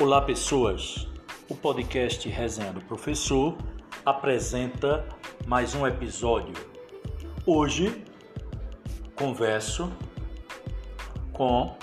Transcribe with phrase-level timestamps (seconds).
[0.00, 1.06] Olá, pessoas.
[1.48, 3.56] O podcast Resenha do Professor
[4.04, 5.06] apresenta
[5.46, 6.54] mais um episódio.
[7.46, 8.02] Hoje
[9.14, 9.92] converso
[11.32, 11.76] com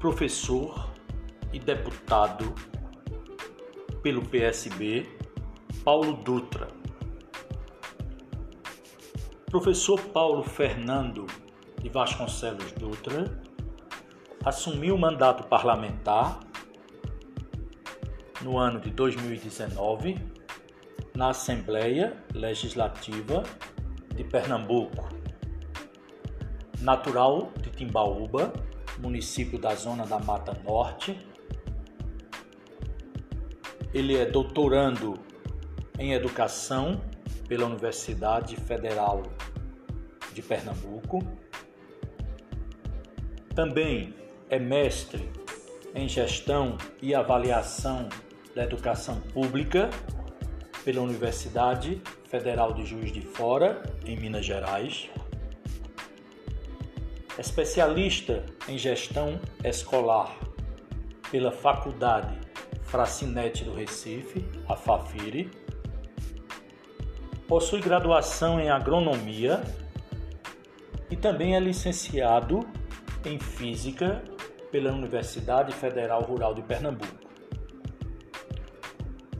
[0.00, 0.90] professor
[1.52, 2.52] e deputado
[4.02, 5.06] pelo PSB,
[5.84, 6.68] Paulo Dutra.
[9.50, 11.26] Professor Paulo Fernando
[11.80, 13.43] de Vasconcelos Dutra
[14.44, 16.40] assumiu o mandato parlamentar
[18.42, 20.18] no ano de 2019
[21.14, 23.42] na Assembleia Legislativa
[24.14, 25.08] de Pernambuco.
[26.80, 28.52] Natural de Timbaúba,
[28.98, 31.18] município da Zona da Mata Norte,
[33.94, 35.14] ele é doutorando
[35.98, 37.00] em Educação
[37.48, 39.22] pela Universidade Federal
[40.34, 41.20] de Pernambuco.
[43.54, 44.23] Também
[44.54, 45.28] é mestre
[45.96, 48.08] em Gestão e Avaliação
[48.54, 49.90] da Educação Pública
[50.84, 55.10] pela Universidade Federal de Juiz de Fora, em Minas Gerais.
[57.36, 60.38] Especialista em Gestão Escolar
[61.32, 62.38] pela Faculdade
[62.84, 65.50] Fracinete do Recife, a FAFIRE.
[67.48, 69.64] Possui graduação em Agronomia
[71.10, 72.60] e também é licenciado
[73.24, 74.22] em Física
[74.74, 77.30] pela Universidade Federal Rural de Pernambuco.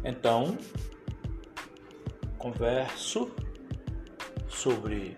[0.04, 0.56] Então,
[2.38, 3.34] converso
[4.46, 5.16] sobre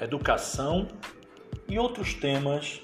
[0.00, 0.88] educação
[1.68, 2.82] e outros temas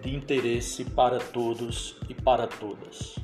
[0.00, 3.16] de interesse para todos e para todas.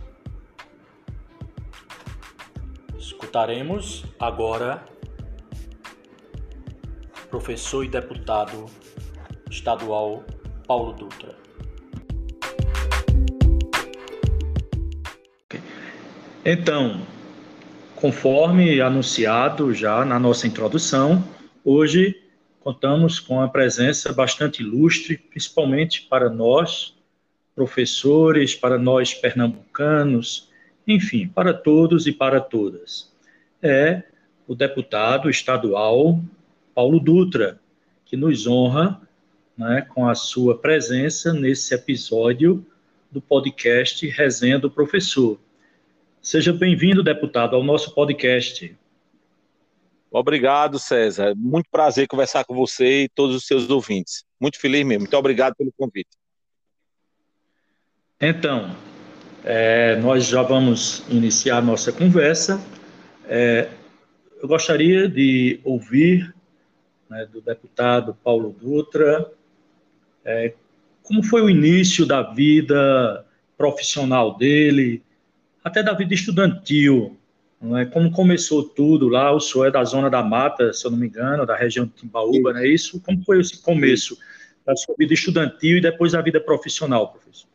[2.98, 4.84] Escutaremos agora
[7.30, 8.66] professor e deputado
[9.48, 10.22] estadual
[10.66, 11.41] Paulo Dutra.
[16.44, 17.06] Então,
[17.94, 21.22] conforme anunciado já na nossa introdução,
[21.64, 22.20] hoje
[22.58, 26.96] contamos com a presença bastante ilustre, principalmente para nós,
[27.54, 30.50] professores, para nós pernambucanos,
[30.84, 33.12] enfim, para todos e para todas.
[33.62, 34.02] É
[34.48, 36.20] o deputado estadual
[36.74, 37.60] Paulo Dutra,
[38.04, 39.00] que nos honra
[39.56, 42.66] né, com a sua presença nesse episódio
[43.12, 45.38] do podcast Resenha do Professor.
[46.22, 48.72] Seja bem-vindo, deputado, ao nosso podcast.
[50.08, 51.34] Obrigado, César.
[51.36, 54.24] Muito prazer conversar com você e todos os seus ouvintes.
[54.40, 55.00] Muito feliz mesmo.
[55.00, 56.10] Muito obrigado pelo convite.
[58.20, 58.72] Então,
[59.42, 62.64] é, nós já vamos iniciar a nossa conversa.
[63.26, 63.68] É,
[64.40, 66.32] eu gostaria de ouvir
[67.10, 69.28] né, do deputado Paulo Dutra
[70.24, 70.54] é,
[71.02, 73.26] como foi o início da vida
[73.58, 75.02] profissional dele,
[75.62, 77.16] até da vida estudantil,
[77.78, 77.84] é?
[77.86, 81.06] como começou tudo lá, o senhor é da Zona da Mata, se eu não me
[81.06, 83.00] engano, da região de Timbaúba, não é isso?
[83.00, 84.18] Como foi esse começo
[84.66, 87.48] da sua vida estudantil e depois da vida profissional, professor?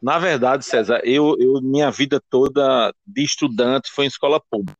[0.00, 4.78] Na verdade, César, eu, eu minha vida toda de estudante foi em escola pública.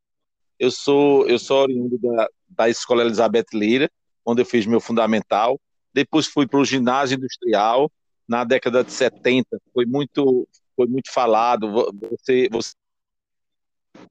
[0.58, 3.90] Eu sou eu sou oriundo da, da Escola Elizabeth Lira,
[4.24, 5.60] onde eu fiz meu fundamental.
[5.92, 7.90] Depois fui para o ginásio industrial
[8.28, 9.46] na década de 70.
[9.72, 10.46] Foi muito
[10.78, 11.90] foi muito falado.
[12.10, 12.74] Você, você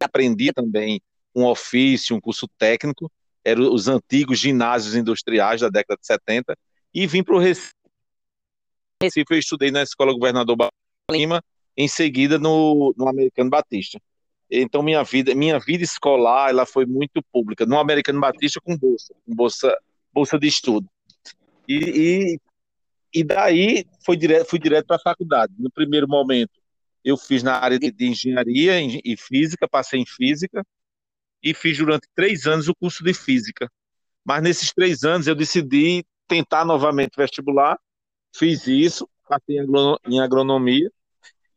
[0.01, 1.00] aprendia também
[1.33, 3.09] um ofício, um curso técnico,
[3.41, 6.57] eram os antigos ginásios industriais da década de 70,
[6.94, 7.72] e vim para o Recife.
[9.01, 10.57] Recife eu estudei na Escola Governador
[11.09, 11.41] Lima,
[11.77, 13.97] em seguida no, no Americano Batista.
[14.50, 19.13] Então minha vida, minha vida escolar, ela foi muito pública, no Americano Batista com bolsa,
[19.25, 19.77] com bolsa,
[20.11, 20.89] bolsa de estudo.
[21.67, 22.39] E, e
[23.13, 25.53] e daí foi direto, fui direto para a faculdade.
[25.57, 26.59] No primeiro momento,
[27.03, 30.66] eu fiz na área de, de engenharia e física, passei em física,
[31.41, 33.72] e fiz durante três anos o curso de física.
[34.25, 37.80] Mas nesses três anos eu decidi tentar novamente vestibular,
[38.36, 39.57] fiz isso, passei
[40.06, 40.92] em agronomia,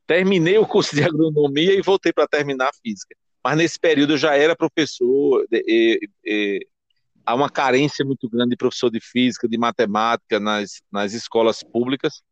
[0.06, 3.17] terminei o curso de agronomia e voltei para terminar a física.
[3.43, 6.67] Mas nesse período eu já era professor, e, e,
[7.25, 12.22] há uma carência muito grande de professor de física, de matemática nas, nas escolas públicas.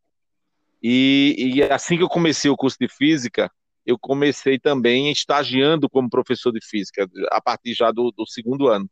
[0.81, 3.51] E, e assim que eu comecei o curso de física,
[3.85, 8.89] eu comecei também estagiando como professor de física, a partir já do, do segundo ano.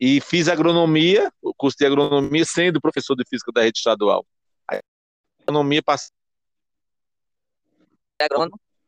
[0.00, 4.26] E fiz agronomia, o curso de agronomia, sendo professor de física da rede estadual.
[4.68, 4.80] A
[5.42, 6.10] agronomia passei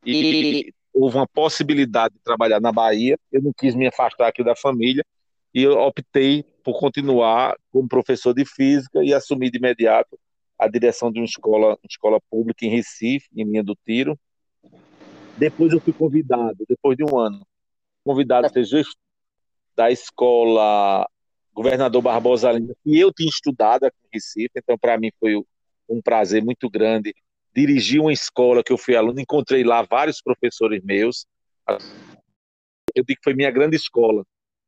[0.04, 3.18] e houve uma possibilidade de trabalhar na Bahia.
[3.32, 5.04] Eu não quis me afastar aqui da família
[5.54, 10.18] e eu optei por continuar como professor de física e assumir de imediato
[10.58, 14.18] a direção de uma escola, escola pública em Recife, em linha do tiro.
[15.38, 17.46] Depois eu fui convidado, depois de um ano,
[18.04, 19.00] convidado a ser gestor
[19.76, 21.06] da escola
[21.52, 25.34] Governador Barbosa Lima, que eu tinha estudado aqui em Recife, então para mim foi
[25.88, 27.14] um prazer muito grande
[27.54, 31.24] dirigir uma escola que eu fui aluno, encontrei lá vários professores meus.
[32.94, 34.24] Eu digo que foi minha grande escola.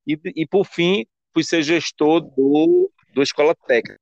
[0.06, 4.00] E, e por fim, fui ser gestor do, do Escola Técnica,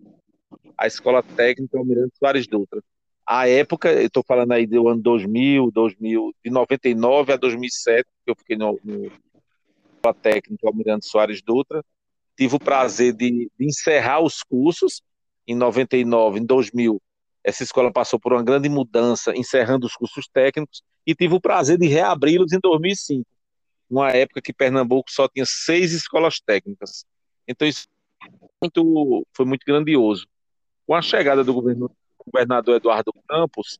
[0.76, 2.82] a Escola Técnica Almirante Soares Dutra.
[3.26, 8.30] A época, eu estou falando aí do ano 2000, 2000, de 99 a 2007, que
[8.30, 9.06] eu fiquei no, no
[9.96, 11.82] Escola Técnica Almirante Soares Dutra.
[12.36, 15.02] Tive o prazer de, de encerrar os cursos
[15.46, 17.00] em 99, em 2000,
[17.44, 21.76] essa escola passou por uma grande mudança, encerrando os cursos técnicos, e tive o prazer
[21.76, 23.28] de reabri-los em 2005,
[23.90, 27.04] numa época que Pernambuco só tinha seis escolas técnicas.
[27.46, 27.86] Então isso
[28.58, 30.26] foi muito, foi muito grandioso.
[30.86, 33.78] Com a chegada do governador Eduardo Campos,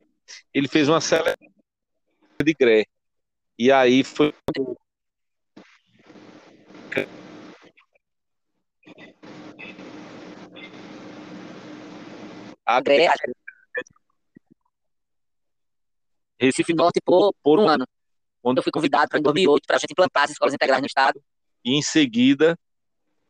[0.53, 1.35] ele fez uma seleção
[2.43, 2.85] de gré.
[3.59, 4.35] E aí foi
[12.67, 13.09] a gré
[16.39, 17.87] Recife Norte por, por um ano.
[18.45, 20.87] Quando eu fui convidado para em 2008 para a gente implantar as escolas integrais no
[20.87, 21.19] estado.
[21.65, 22.59] E em seguida,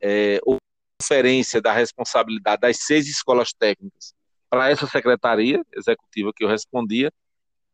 [0.00, 0.56] é, a
[1.00, 4.12] conferência da responsabilidade das seis escolas técnicas
[4.50, 7.12] para essa secretaria executiva que eu respondia.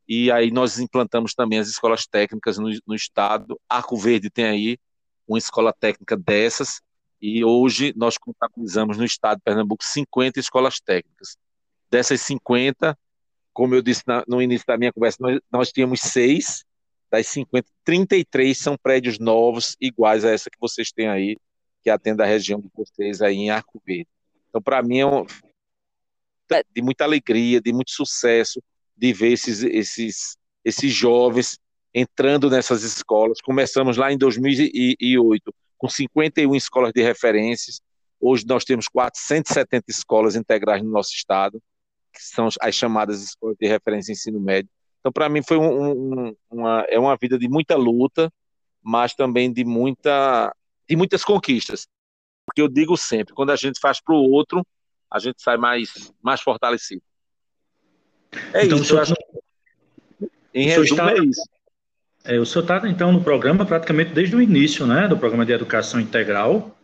[0.06, 3.58] E aí nós implantamos também as escolas técnicas no, no estado.
[3.66, 4.78] Arco Verde tem aí
[5.26, 6.82] uma escola técnica dessas.
[7.22, 11.38] E hoje nós contabilizamos no estado de Pernambuco 50 escolas técnicas.
[11.90, 12.98] Dessas 50,
[13.50, 16.66] como eu disse na, no início da minha conversa, nós, nós tínhamos seis
[17.10, 21.36] das 50, 33 são prédios novos, iguais a essa que vocês têm aí,
[21.82, 24.08] que atende a região de vocês aí em Arco Verde.
[24.48, 25.24] Então, para mim, é um,
[26.74, 28.62] de muita alegria, de muito sucesso,
[28.96, 31.58] de ver esses, esses, esses jovens
[31.94, 33.40] entrando nessas escolas.
[33.40, 37.80] Começamos lá em 2008 com 51 escolas de referências.
[38.20, 41.60] Hoje nós temos 470 escolas integrais no nosso estado
[42.12, 44.70] que são as chamadas escolas de referência ensino médio.
[45.00, 48.30] Então, para mim, foi um, um, uma, é uma vida de muita luta,
[48.82, 50.54] mas também de, muita,
[50.88, 51.86] de muitas conquistas.
[52.46, 54.64] Porque eu digo sempre, quando a gente faz para o outro,
[55.10, 57.02] a gente sai mais, mais fortalecido.
[58.52, 59.14] É então, isso, eu acho.
[60.52, 61.42] Em resumo, está, é isso.
[62.24, 65.52] É, o senhor está, então, no programa praticamente desde o início, né, do programa de
[65.52, 66.76] educação integral.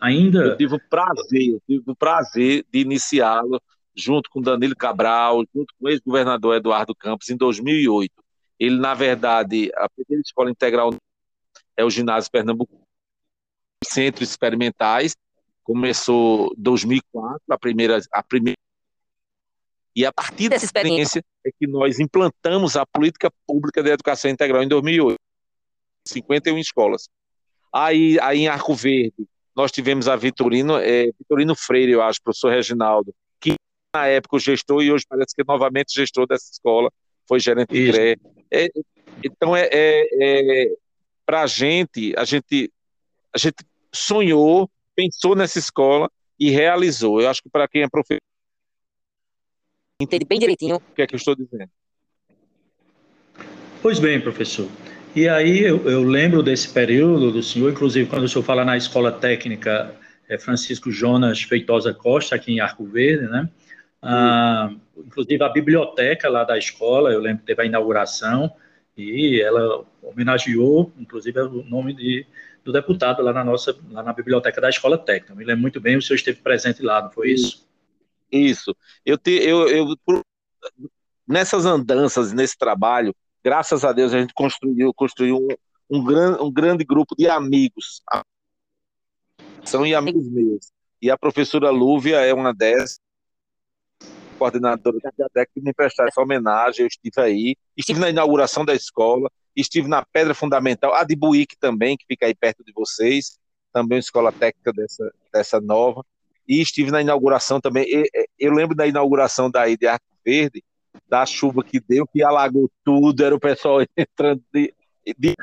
[0.00, 0.38] Ainda.
[0.40, 3.60] Eu tive o prazer, eu tive o prazer de iniciá-lo
[3.94, 8.12] junto com Danilo Cabral, junto com o ex-governador Eduardo Campos, em 2008.
[8.58, 10.94] Ele, na verdade, a primeira escola integral
[11.76, 12.80] é o ginásio Pernambuco,
[13.84, 15.16] centros experimentais,
[15.62, 18.58] começou em 2004, a primeira, a primeira.
[19.94, 24.62] E a partir dessa experiência é que nós implantamos a política pública de educação integral
[24.62, 25.18] em 2008.
[26.06, 27.08] 51 escolas.
[27.72, 32.50] Aí, aí em Arco Verde, nós tivemos a Vitorino, é, Vitorino Freire, eu acho, professor
[32.50, 33.14] Reginaldo,
[33.94, 36.90] na época o gestor e hoje parece que novamente gestor dessa escola
[37.28, 38.20] foi gerente de CRE.
[38.50, 38.68] É,
[39.22, 40.74] então é, é, é
[41.26, 42.72] para a gente, a gente
[43.34, 43.56] a gente
[43.92, 47.20] sonhou, pensou nessa escola e realizou.
[47.20, 48.20] Eu acho que para quem é professor
[50.00, 51.70] entende bem direitinho o que é que eu estou dizendo.
[53.80, 54.68] Pois bem, professor.
[55.14, 58.76] E aí eu, eu lembro desse período do senhor, inclusive quando o senhor fala na
[58.76, 59.94] escola técnica
[60.28, 63.48] é, Francisco Jonas Feitosa Costa, aqui em Arco Verde, né?
[64.02, 68.52] Ah, inclusive a biblioteca lá da escola, eu lembro que teve a inauguração
[68.96, 72.26] e ela homenageou, inclusive, o nome de,
[72.64, 75.34] do deputado lá na nossa, lá na biblioteca da escola técnica.
[75.34, 77.66] Me lembro muito bem, o senhor esteve presente lá, não foi isso?
[78.30, 78.74] Isso.
[79.06, 79.96] Eu, te, eu, eu
[81.26, 86.52] nessas andanças, nesse trabalho, graças a Deus a gente construiu, construiu um, um, gran, um
[86.52, 88.02] grande grupo de amigos,
[89.64, 90.72] são e amigos meus.
[91.00, 93.00] E a professora Lúvia é uma dessas
[94.42, 96.82] coordenadora da biblioteca, que me prestar essa homenagem.
[96.82, 101.56] Eu estive aí, estive na inauguração da escola, estive na Pedra Fundamental, a de Buíque
[101.56, 103.38] também, que fica aí perto de vocês,
[103.72, 106.04] também uma escola técnica dessa, dessa nova,
[106.48, 107.86] e estive na inauguração também.
[108.36, 110.62] Eu lembro da inauguração daí de Arco Verde,
[111.08, 114.74] da chuva que deu, que alagou tudo, era o pessoal entrando de,
[115.16, 115.34] de...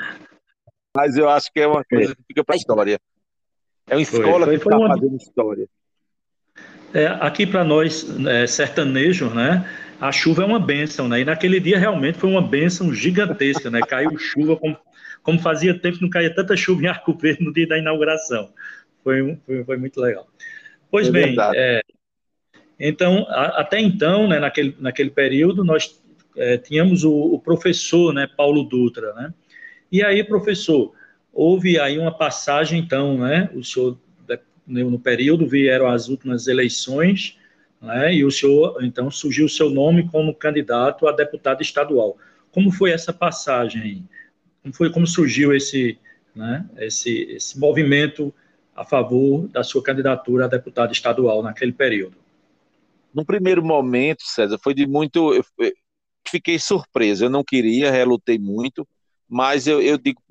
[0.95, 2.99] mas eu acho que é uma coisa que fica para a história.
[3.87, 5.69] É uma escola foi, foi, que está fazendo história.
[6.93, 9.67] É, aqui para nós, é, sertanejos, né?
[9.99, 11.21] A chuva é uma benção, né?
[11.21, 13.81] E naquele dia realmente foi uma benção gigantesca, né?
[13.81, 14.77] Caiu chuva, como,
[15.21, 18.51] como fazia tempo que não caía tanta chuva em Arco Verde no dia da inauguração.
[19.03, 20.27] Foi, foi, foi muito legal.
[20.89, 21.81] Pois é bem, é,
[22.79, 26.01] Então, a, até então, né, naquele, naquele período, nós
[26.35, 29.33] é, tínhamos o, o, professor, né, Paulo Dutra, né?
[29.91, 30.93] E aí, professor,
[31.33, 33.49] houve aí uma passagem, então, né?
[33.53, 33.99] O senhor,
[34.69, 37.37] no período, vieram as últimas eleições,
[37.81, 38.13] né?
[38.13, 42.17] E o senhor, então, surgiu o seu nome como candidato a deputado estadual.
[42.51, 44.07] Como foi essa passagem?
[44.61, 45.97] Como foi, como surgiu esse,
[46.35, 46.69] né?
[46.77, 48.33] Esse, esse movimento
[48.75, 52.15] a favor da sua candidatura a deputado estadual naquele período?
[53.13, 55.33] No primeiro momento, César, foi de muito.
[55.33, 55.43] Eu
[56.27, 57.25] fiquei surpreso.
[57.25, 58.87] Eu não queria, relutei muito,
[59.27, 60.21] mas eu, eu digo,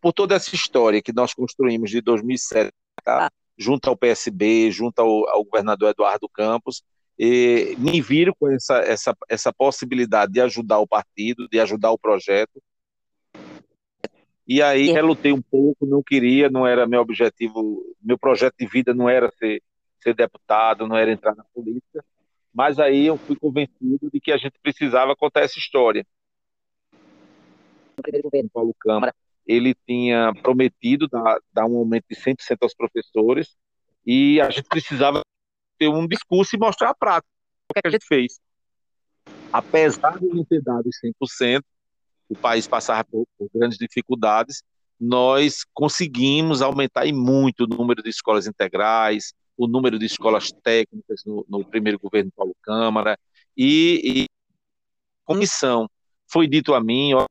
[0.00, 2.70] por, toda essa história que nós construímos de 2007,
[3.04, 3.30] tá?
[3.58, 6.82] Junto ao PSB, junto ao, ao governador Eduardo Campos,
[7.18, 11.98] e me viram com essa, essa, essa possibilidade de ajudar o partido, de ajudar o
[11.98, 12.62] projeto,
[14.48, 18.94] e aí relutei um pouco, não queria, não era meu objetivo, meu projeto de vida
[18.94, 19.62] não era ser,
[20.00, 22.02] ser deputado, não era entrar na política,
[22.54, 26.06] mas aí eu fui convencido de que a gente precisava contar essa história.
[27.98, 29.14] O primeiro governo, Paulo Câmara,
[29.48, 33.56] ele tinha prometido dar, dar um aumento de 100% aos professores
[34.06, 35.22] e a gente precisava
[35.78, 37.32] ter um discurso e mostrar a prática.
[37.70, 38.38] O que, a gente fez?
[39.50, 41.62] Apesar de não ter dado os 100%,
[42.28, 44.62] o país passava por, por grandes dificuldades,
[45.00, 51.22] nós conseguimos aumentar e muito o número de escolas integrais, o número de escolas técnicas
[51.24, 53.18] no, no primeiro governo Paulo Câmara,
[53.56, 54.26] e, e
[55.24, 55.88] comissão.
[56.30, 57.26] Foi dito a mim, ó,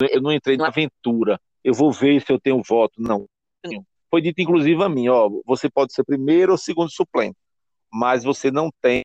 [0.00, 3.00] eu não entrei na aventura, eu vou ver se eu tenho voto.
[3.00, 3.26] Não.
[4.10, 7.36] Foi dito, inclusive, a mim, ó, você pode ser primeiro ou segundo suplente,
[7.92, 9.02] mas você não tem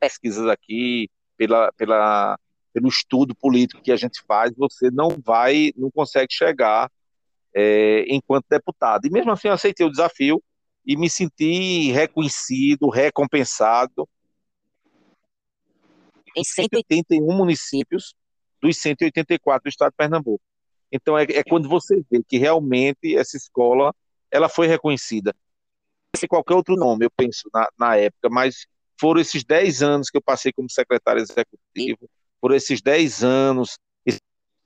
[0.00, 2.38] pesquisas aqui pela, pela
[2.74, 6.90] pelo estudo político que a gente faz, você não vai, não consegue chegar
[7.54, 9.06] é, enquanto deputado.
[9.06, 10.42] E mesmo assim eu aceitei o desafio
[10.84, 14.08] e me senti reconhecido, recompensado
[16.36, 18.12] em 181 municípios
[18.64, 20.42] dos 184 do estado de Pernambuco.
[20.90, 23.94] Então é, é quando você vê que realmente essa escola
[24.30, 25.34] ela foi reconhecida.
[26.16, 28.66] Se qualquer outro nome, eu penso na, na época, mas
[28.98, 32.08] foram esses 10 anos que eu passei como secretário executivo,
[32.40, 33.76] por esses 10 anos,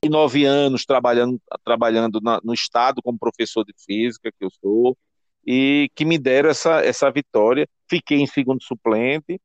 [0.01, 4.97] e 9 anos trabalhando, trabalhando na, no Estado como professor de física, que eu sou,
[5.45, 7.67] e que me deram essa, essa vitória.
[7.89, 9.41] Fiquei em segundo suplente.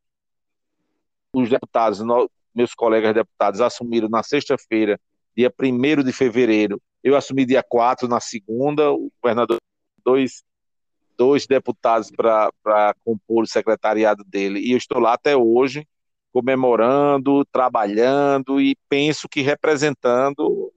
[1.34, 2.00] Os deputados,
[2.54, 4.99] meus colegas deputados, assumiram na sexta-feira,
[5.37, 6.80] dia 1 de fevereiro.
[7.02, 9.58] Eu assumi dia 4 na segunda, o governador,
[10.04, 10.42] dois,
[11.16, 15.87] dois deputados para compor o secretariado dele, e eu estou lá até hoje
[16.32, 20.73] comemorando, trabalhando e penso que representando.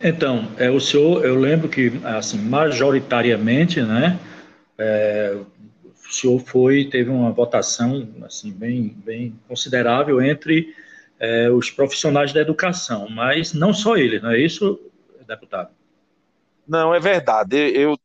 [0.00, 4.18] Então, é, o senhor, eu lembro que, assim, majoritariamente, né,
[4.78, 5.38] é,
[6.08, 10.74] o senhor foi, teve uma votação, assim, bem, bem considerável entre
[11.18, 14.80] é, os profissionais da educação, mas não só ele, não é isso,
[15.26, 15.70] deputado?
[16.66, 17.56] Não, é verdade.
[17.56, 17.96] Eu,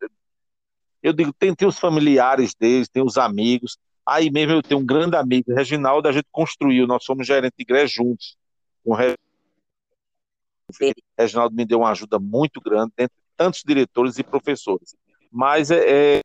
[1.04, 3.78] eu digo, tem, tem os familiares deles, tem os amigos,
[4.10, 7.62] Aí mesmo eu tenho um grande amigo, Reginaldo, a gente construiu, nós somos gerente de
[7.62, 8.36] igreja juntos.
[8.84, 8.96] O
[11.16, 14.96] Reginaldo me deu uma ajuda muito grande, dentre tantos diretores e professores.
[15.32, 16.22] Mas é, é,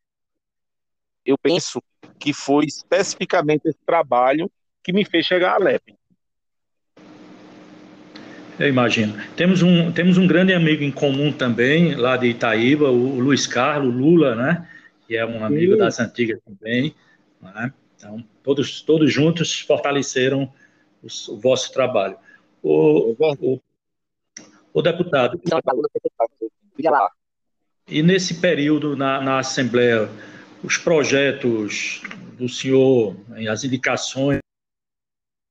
[1.25, 1.83] eu penso
[2.19, 4.51] que foi especificamente esse trabalho
[4.83, 5.95] que me fez chegar à LEP.
[8.59, 9.15] Eu imagino.
[9.35, 13.93] Temos um, temos um grande amigo em comum também, lá de Itaíba, o Luiz Carlos
[13.93, 14.69] Lula, né?
[15.07, 15.79] Que é um amigo Sim.
[15.79, 16.95] das antigas também.
[17.43, 17.73] Né?
[17.97, 20.53] Então, todos, todos juntos fortaleceram
[21.03, 22.17] o, o vosso trabalho.
[22.63, 23.61] O, o,
[24.73, 25.41] o deputado.
[27.89, 30.09] E nesse período na, na Assembleia,
[30.65, 32.03] os projetos
[32.39, 33.17] do senhor,
[33.51, 34.39] as indicações,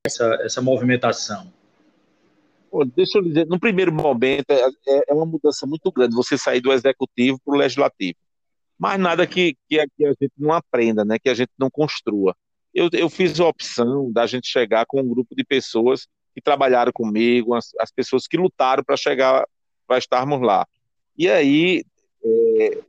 [0.06, 1.52] essa, essa movimentação?
[2.96, 6.60] Deixa eu dizer, no primeiro momento é, é, é uma mudança muito grande você sair
[6.60, 8.18] do executivo para o legislativo
[8.84, 11.18] mas nada que, que, que, a gente não aprenda, né?
[11.18, 12.36] que a gente não construa.
[12.74, 16.92] Eu, eu fiz a opção da gente chegar com um grupo de pessoas que trabalharam
[16.92, 19.48] comigo, as, as pessoas que lutaram para chegar,
[19.88, 20.68] para estarmos lá.
[21.18, 21.86] E aí,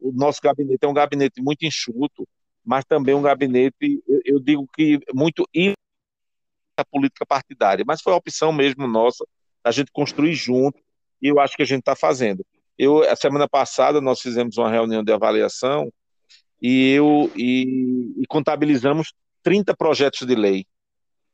[0.00, 2.26] o nosso gabinete é um gabinete muito enxuto,
[2.64, 5.44] mas também um gabinete, eu, eu digo que muito
[6.76, 9.24] a política partidária, mas foi a opção mesmo nossa,
[9.62, 10.78] a gente construir junto,
[11.22, 12.44] e eu acho que a gente está fazendo.
[12.76, 15.92] Eu, a semana passada nós fizemos uma reunião de avaliação
[16.60, 19.12] e eu e, e contabilizamos
[19.42, 20.66] 30 projetos de lei.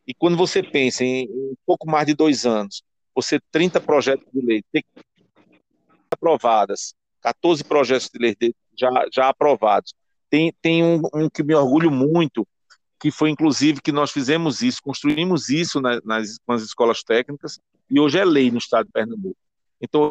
[0.07, 2.83] E quando você pensa em, em pouco mais de dois anos,
[3.15, 4.85] você 30 projetos de lei ter
[6.11, 8.37] aprovadas, 14 projetos de lei
[8.79, 9.95] já, já aprovados,
[10.29, 12.47] Tem, tem um, um que me orgulho muito,
[12.99, 17.59] que foi inclusive que nós fizemos isso, construímos isso nas, nas, nas escolas técnicas,
[17.91, 19.37] e hoje é lei no estado de Pernambuco.
[19.81, 20.11] Então,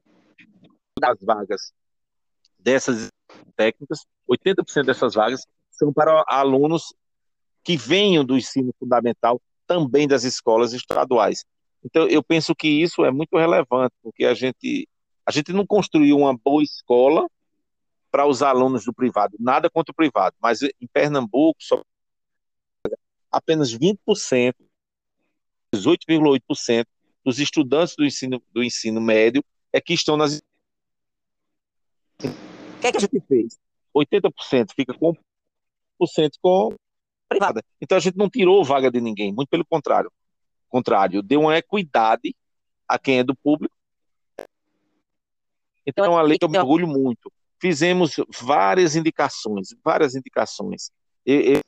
[1.00, 1.72] das vagas
[2.58, 3.08] dessas
[3.56, 4.00] técnicas,
[4.30, 6.94] 80% dessas vagas são para alunos
[7.64, 11.46] que venham do ensino fundamental, também das escolas estaduais.
[11.84, 14.88] Então, eu penso que isso é muito relevante, porque a gente,
[15.30, 17.30] a gente não construiu uma boa escola
[18.10, 21.84] para os alunos do privado, nada contra o privado, mas em Pernambuco, só
[23.32, 24.56] apenas 20%,
[25.72, 26.88] 18,8%
[27.24, 30.42] dos estudantes do ensino, do ensino médio é que estão nas.
[32.24, 33.60] O que, é que a gente fez?
[33.96, 35.14] 80% fica com
[36.02, 36.74] 1% com
[37.28, 37.64] privada.
[37.80, 40.12] Então a gente não tirou vaga de ninguém, muito pelo contrário.
[40.70, 42.36] Contrário, deu uma equidade
[42.88, 43.76] a quem é do público.
[45.90, 47.32] Então é uma lei que eu me orgulho muito.
[47.60, 50.92] Fizemos várias indicações, várias indicações.
[51.26, 51.62] Eu, eu,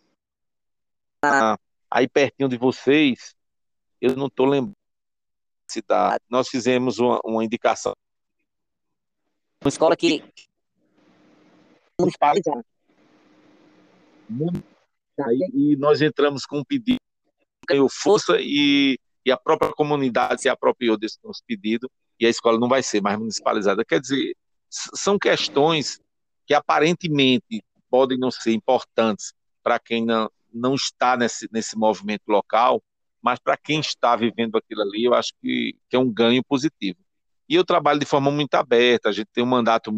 [1.89, 3.35] aí pertinho de vocês,
[3.99, 4.75] eu não estou lembrando
[5.71, 6.23] cidade.
[6.29, 7.95] Nós fizemos uma, uma indicação.
[9.63, 10.23] Uma escola que.
[15.53, 16.99] E nós entramos com um pedido,
[17.67, 21.89] ganhou força e, e a própria comunidade se apropriou desse nosso pedido
[22.21, 23.83] e a escola não vai ser mais municipalizada.
[23.83, 24.37] Quer dizer,
[24.69, 25.99] são questões
[26.45, 32.81] que aparentemente podem não ser importantes para quem não, não está nesse, nesse movimento local,
[33.21, 36.99] mas para quem está vivendo aquilo ali, eu acho que, que, é um ganho positivo.
[37.49, 39.91] E eu trabalho de forma muito aberta, a gente tem um mandato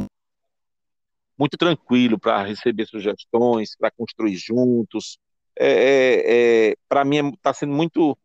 [1.38, 5.18] muito tranquilo para receber sugestões, para construir juntos.
[5.60, 8.18] É, é, é para mim está sendo muito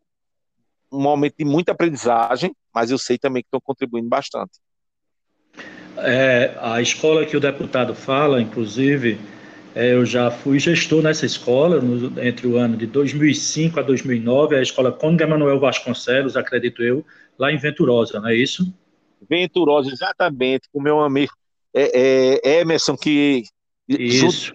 [0.91, 4.59] um momento de muita aprendizagem, mas eu sei também que estão contribuindo bastante.
[5.97, 9.19] É, a escola que o deputado fala, inclusive,
[9.75, 14.55] é, eu já fui gestor nessa escola no, entre o ano de 2005 a 2009,
[14.55, 17.05] a escola Conde Manuel Vasconcelos, acredito eu,
[17.37, 18.73] lá em Venturosa, não é isso?
[19.29, 21.33] Venturosa, exatamente, com meu amigo
[21.73, 23.43] é, é Emerson, que
[23.87, 24.53] isso.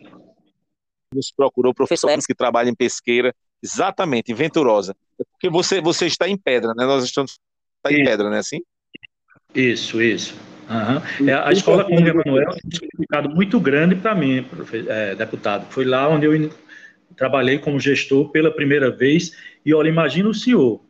[1.12, 4.94] nos procurou, professor Emerson, que trabalha em pesqueira, exatamente, em Venturosa.
[5.32, 6.84] Porque você, você está em pedra, né?
[6.84, 7.38] Nós estamos
[7.78, 8.38] está em pedra, né?
[8.38, 8.60] Assim?
[9.54, 10.34] Isso, isso.
[10.68, 11.34] Uhum.
[11.44, 14.46] a escola Conde Emanuel tem um significado muito grande para mim,
[14.88, 15.66] é, deputado.
[15.70, 16.50] Foi lá onde eu
[17.16, 19.32] trabalhei como gestor pela primeira vez.
[19.64, 20.82] E olha, imagina o senhor,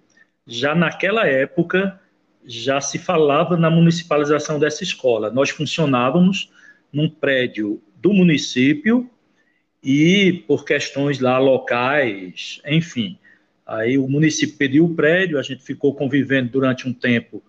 [0.46, 2.00] já naquela época
[2.46, 5.30] já se falava na municipalização dessa escola.
[5.30, 6.52] Nós funcionávamos
[6.92, 9.10] num prédio do município
[9.84, 13.18] e por questões lá locais, enfim.
[13.66, 17.42] Aí o município pediu o prédio, a gente ficou convivendo durante um tempo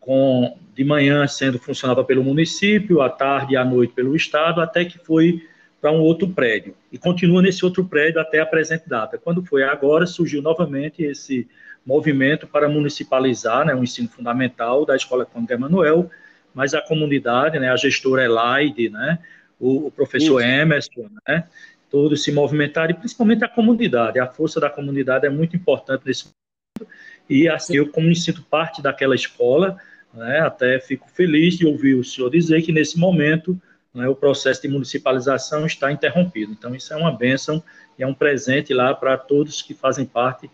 [0.00, 4.84] com de manhã sendo funcionava pelo município, à tarde e à noite pelo estado, até
[4.84, 5.46] que foi
[5.80, 9.16] para um outro prédio e continua nesse outro prédio até a presente data.
[9.16, 11.48] Quando foi agora surgiu novamente esse
[11.86, 16.10] movimento para municipalizar né, o ensino fundamental da Escola Conde Emanuel,
[16.52, 19.18] mas a comunidade, né, a gestora Elaide, né,
[19.60, 20.50] o, o professor Isso.
[20.50, 21.44] Emerson, né,
[21.90, 24.18] todos se movimentaram, e principalmente a comunidade.
[24.18, 26.92] A força da comunidade é muito importante nesse momento,
[27.28, 29.78] e assim, eu, como me sinto parte daquela escola,
[30.12, 33.60] né, até fico feliz de ouvir o senhor dizer que nesse momento
[33.94, 36.52] né, o processo de municipalização está interrompido.
[36.52, 37.62] Então, isso é uma bênção
[37.98, 40.50] e é um presente lá para todos que fazem parte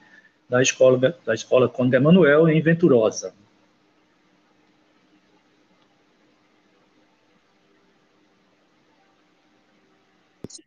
[0.49, 3.35] da escola, da escola Conde Emanuel em Venturosa.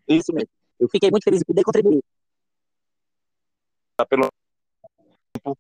[0.08, 0.50] Isso mesmo.
[0.80, 2.02] Eu fiquei muito feliz de poder contribuir.
[3.98, 4.28] Tá pelo
[5.34, 5.58] tempo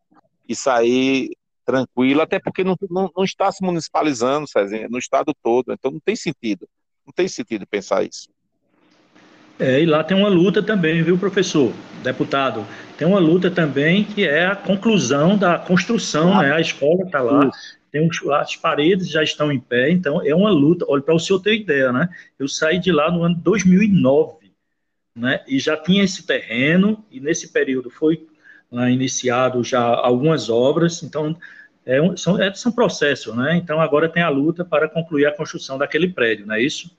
[0.47, 1.31] e sair
[1.65, 5.99] tranquilo, até porque não, não, não está se municipalizando, Cezinha, no estado todo, então não
[5.99, 6.67] tem sentido.
[7.05, 8.29] Não tem sentido pensar isso.
[9.59, 12.65] É, e lá tem uma luta também, viu, professor, deputado?
[12.97, 16.53] Tem uma luta também que é a conclusão da construção, ah, né?
[16.53, 17.51] A escola está lá,
[17.91, 20.85] tem as paredes já estão em pé, então é uma luta.
[20.87, 22.09] Olha, para o senhor ter ideia, né?
[22.37, 24.51] Eu saí de lá no ano 2009,
[25.15, 25.43] né?
[25.47, 28.27] E já tinha esse terreno, e nesse período foi
[28.71, 31.35] né, iniciado já algumas obras, então
[31.85, 33.57] é um, são, é, são processos, né?
[33.57, 36.91] Então agora tem a luta para concluir a construção daquele prédio, não é isso?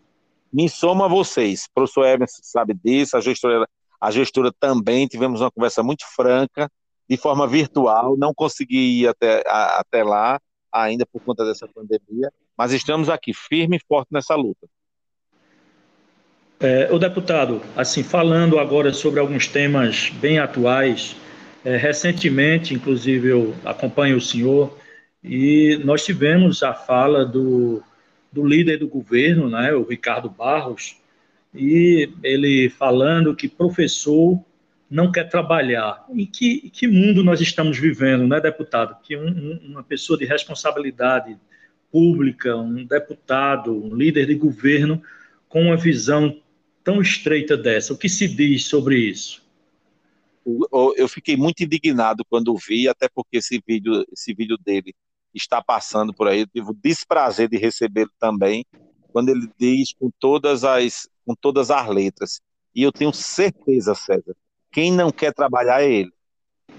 [0.52, 1.64] me soma vocês.
[1.64, 3.68] O professor Emerson sabe disso, a gestora,
[4.00, 6.70] a gestora também, tivemos uma conversa muito franca,
[7.08, 10.40] de forma virtual, não consegui ir até, a, até lá,
[10.72, 14.66] ainda por conta dessa pandemia, mas estamos aqui, firme e forte nessa luta.
[16.58, 21.16] É, o deputado, assim, falando agora sobre alguns temas bem atuais,
[21.64, 24.76] é, recentemente, inclusive, eu acompanho o senhor,
[25.24, 27.82] e nós tivemos a fala do
[28.32, 30.96] do líder do governo, né, o Ricardo Barros,
[31.54, 34.40] e ele falando que professor
[34.90, 36.04] não quer trabalhar.
[36.12, 38.96] Em que, que mundo nós estamos vivendo, né, deputado?
[39.02, 41.38] Que um, uma pessoa de responsabilidade
[41.92, 45.02] pública, um deputado, um líder de governo,
[45.48, 46.40] com uma visão
[46.82, 47.92] tão estreita dessa.
[47.92, 49.42] O que se diz sobre isso?
[50.96, 54.94] Eu fiquei muito indignado quando vi, até porque esse vídeo, esse vídeo dele
[55.32, 56.40] está passando por aí.
[56.40, 58.64] Eu tive o desprazer de recebê-lo também,
[59.12, 62.40] quando ele diz com todas as com todas as letras.
[62.74, 64.34] E eu tenho certeza, César,
[64.70, 66.12] quem não quer trabalhar é ele.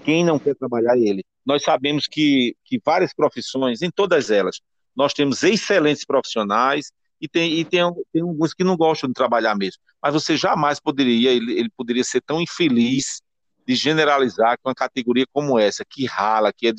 [0.04, 1.24] Quem não quer trabalhar é ele.
[1.44, 4.60] Nós sabemos que, que várias profissões, em todas elas,
[4.94, 9.54] nós temos excelentes profissionais e tem, e tem, tem alguns que não gostam de trabalhar
[9.54, 9.80] mesmo.
[10.02, 13.22] Mas você jamais poderia, ele, ele poderia ser tão infeliz
[13.66, 16.72] de generalizar com uma categoria como essa, que rala, que é,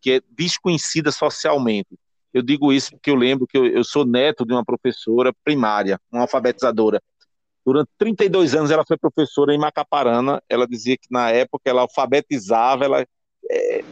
[0.00, 1.88] que é desconhecida socialmente.
[2.32, 5.98] Eu digo isso porque eu lembro que eu, eu sou neto de uma professora primária,
[6.12, 7.02] uma alfabetizadora,
[7.66, 10.40] Durante 32 anos ela foi professora em Macaparana.
[10.48, 13.04] Ela dizia que na época ela alfabetizava, ela,
[13.50, 13.84] é,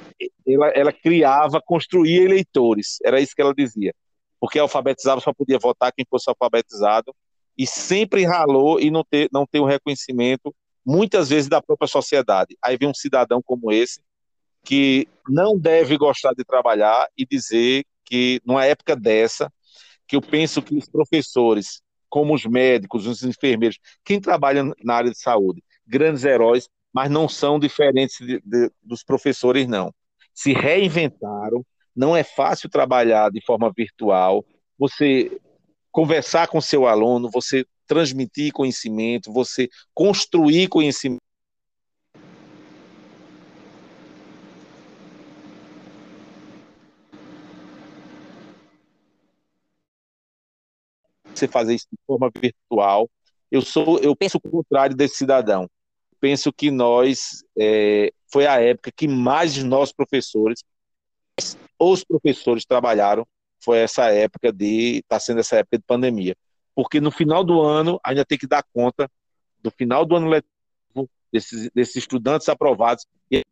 [0.46, 2.98] ela, ela criava, construía eleitores.
[3.04, 3.92] Era isso que ela dizia.
[4.38, 7.12] Porque alfabetizava só podia votar quem fosse alfabetizado.
[7.58, 10.54] E sempre ralou e não ter, não ter o reconhecimento,
[10.86, 12.56] muitas vezes, da própria sociedade.
[12.62, 14.00] Aí vem um cidadão como esse,
[14.62, 19.52] que não deve gostar de trabalhar e dizer que, numa época dessa,
[20.06, 21.82] que eu penso que os professores
[22.14, 27.28] como os médicos, os enfermeiros, quem trabalha na área de saúde, grandes heróis, mas não
[27.28, 29.92] são diferentes de, de, dos professores, não.
[30.32, 34.44] Se reinventaram, não é fácil trabalhar de forma virtual,
[34.78, 35.40] você
[35.90, 41.20] conversar com seu aluno, você transmitir conhecimento, você construir conhecimento
[51.38, 53.08] você fazer isso de forma virtual.
[53.50, 55.68] Eu sou, eu penso o contrário desse cidadão.
[56.20, 60.64] Penso que nós é, foi a época que mais nós professores,
[61.78, 63.26] os professores trabalharam,
[63.62, 66.36] foi essa época de, está sendo essa época de pandemia,
[66.74, 69.10] porque no final do ano ainda tem que dar conta
[69.62, 73.42] do final do ano letivo desses, desses estudantes aprovados e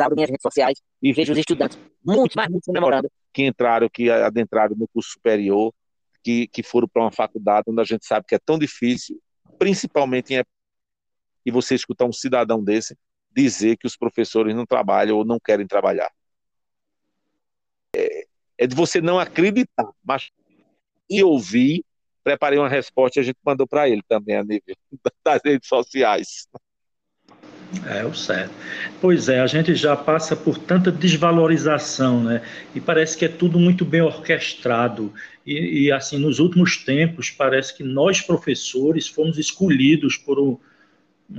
[0.00, 3.10] abro minhas redes sociais e vejo os estudantes muito, mais muito comemorando.
[3.32, 5.72] Que entraram, que adentraram no curso superior,
[6.22, 9.20] que, que foram para uma faculdade onde a gente sabe que é tão difícil,
[9.58, 10.42] principalmente em
[11.46, 12.94] e você escutar um cidadão desse
[13.34, 16.10] dizer que os professores não trabalham ou não querem trabalhar.
[17.96, 18.26] É,
[18.58, 20.30] é de você não acreditar, mas
[21.08, 21.84] e ouvir,
[22.22, 24.76] preparei uma resposta e a gente mandou para ele também a nível
[25.24, 26.48] das redes sociais.
[27.86, 28.52] É o certo.
[29.00, 32.42] Pois é, a gente já passa por tanta desvalorização, né?
[32.74, 35.12] E parece que é tudo muito bem orquestrado.
[35.46, 40.58] E, e assim, nos últimos tempos, parece que nós professores fomos escolhidos por um,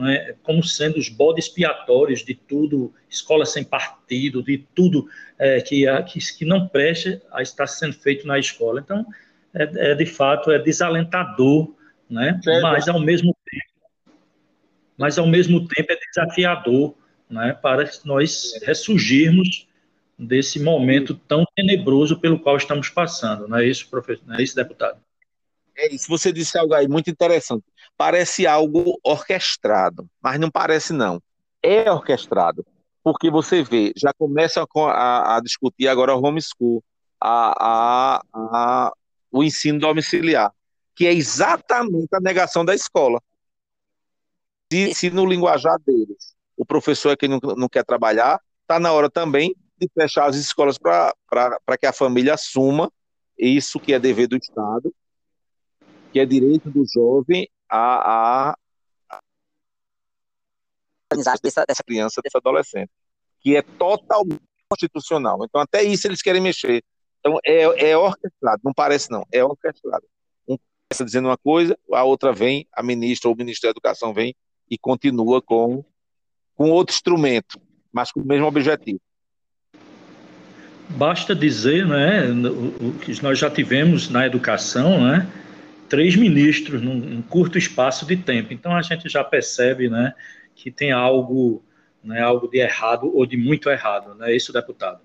[0.05, 5.85] é, como sendo os bodes expiatórios de tudo, escola sem partido, de tudo é, que,
[6.03, 8.81] que, que não presta a estar sendo feito na escola.
[8.81, 9.03] Então,
[9.53, 11.73] é, é de fato é desalentador,
[12.07, 12.39] né?
[12.61, 13.38] Mas ao mesmo tempo
[14.99, 16.93] mas ao mesmo tempo é desafiador
[17.29, 19.65] né, para nós ressurgirmos
[20.17, 23.47] desse momento tão tenebroso pelo qual estamos passando.
[23.47, 24.27] Não é isso, professor?
[24.27, 24.99] Não é isso, deputado?
[25.77, 26.09] É isso.
[26.09, 27.63] Você disse algo aí muito interessante.
[27.97, 31.21] Parece algo orquestrado, mas não parece não.
[31.63, 32.65] É orquestrado,
[33.01, 36.83] porque você vê, já começa a, a discutir agora o homeschool,
[37.21, 38.93] a, a, a,
[39.31, 40.51] o ensino domiciliar,
[40.93, 43.21] que é exatamente a negação da escola.
[44.71, 48.91] Se, se no linguajar deles o professor é quem não, não quer trabalhar, está na
[48.91, 52.91] hora também de fechar as escolas para que a família assuma
[53.37, 54.93] isso que é dever do Estado,
[56.11, 58.57] que é direito do jovem a, a,
[59.09, 59.19] a
[61.15, 62.91] dessa, dessa criança, desse adolescente,
[63.39, 65.39] que é totalmente constitucional.
[65.45, 66.83] Então, até isso eles querem mexer.
[67.19, 70.05] Então, é, é orquestrado, não parece não, é orquestrado.
[70.47, 74.13] Um começa dizendo uma coisa, a outra vem, a ministra ou o ministro da Educação
[74.13, 74.35] vem
[74.69, 75.83] e continua com,
[76.55, 77.59] com outro instrumento,
[77.91, 78.99] mas com o mesmo objetivo.
[80.89, 85.27] Basta dizer, né, o que nós já tivemos na educação, né,
[85.87, 88.53] três ministros num, num, curto espaço de tempo.
[88.53, 90.13] Então a gente já percebe, né,
[90.55, 91.63] que tem algo,
[92.03, 95.01] né, algo de errado ou de muito errado, né, isso, deputado.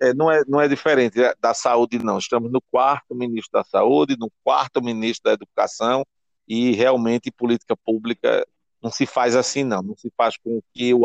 [0.00, 2.18] É, não, é, não é diferente da saúde, não.
[2.18, 6.04] Estamos no quarto ministro da saúde, no quarto ministro da educação
[6.48, 8.44] e realmente política pública
[8.82, 9.82] não se faz assim, não.
[9.82, 11.02] Não se faz com o que eu.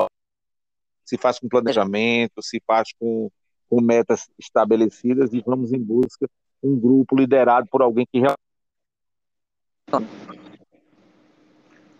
[1.05, 3.29] Se faz com planejamento, se faz com,
[3.69, 6.27] com metas estabelecidas e vamos em busca
[6.63, 8.21] um grupo liderado por alguém que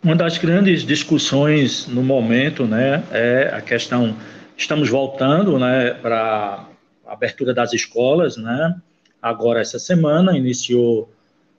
[0.02, 4.16] Uma das grandes discussões no momento, né, é a questão.
[4.56, 6.66] Estamos voltando, né, para
[7.06, 8.80] a abertura das escolas, né?
[9.22, 11.10] Agora essa semana iniciou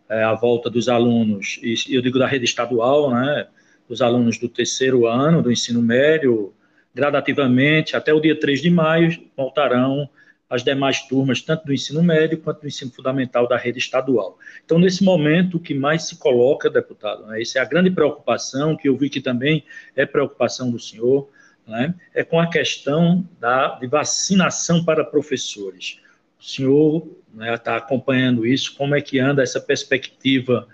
[0.10, 3.48] é, a volta dos alunos, e eu digo da rede estadual, né,
[3.90, 6.54] dos alunos do terceiro ano do ensino médio,
[6.94, 10.08] gradativamente, até o dia 3 de maio, voltarão
[10.50, 14.38] as demais turmas, tanto do ensino médio quanto do ensino fundamental da rede estadual.
[14.66, 18.76] Então, nesse momento, o que mais se coloca, deputado, né, essa é a grande preocupação,
[18.76, 19.64] que eu vi que também
[19.96, 21.30] é preocupação do senhor,
[21.68, 26.00] né, é com a questão da, de vacinação para professores.
[26.40, 30.68] O senhor está né, tá acompanhando isso, como é que anda essa perspectiva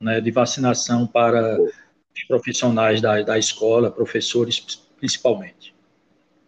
[0.00, 1.72] né, de vacinação para os
[2.26, 4.60] profissionais da, da escola, professores
[4.96, 5.74] principalmente?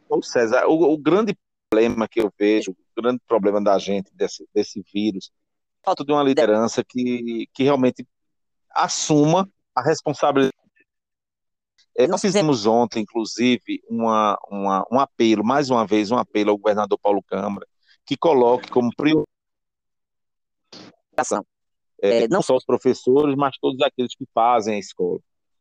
[0.09, 1.37] Ô César, o, o, grande
[1.71, 5.31] problema que eu vejo, o grande problema da gente, desse, desse vírus,
[5.83, 8.07] é falta de uma liderança que, que realmente
[8.71, 10.55] assuma a responsabilidade.
[11.97, 16.59] É, nós fizemos ontem, inclusive, uma, uma, um apelo, mais uma vez, um apelo ao
[16.59, 17.67] governador Paulo Câmara,
[18.05, 19.27] que coloque como prioridade
[22.03, 25.21] é, não só os professores, mas todos aqueles que fazem a escola.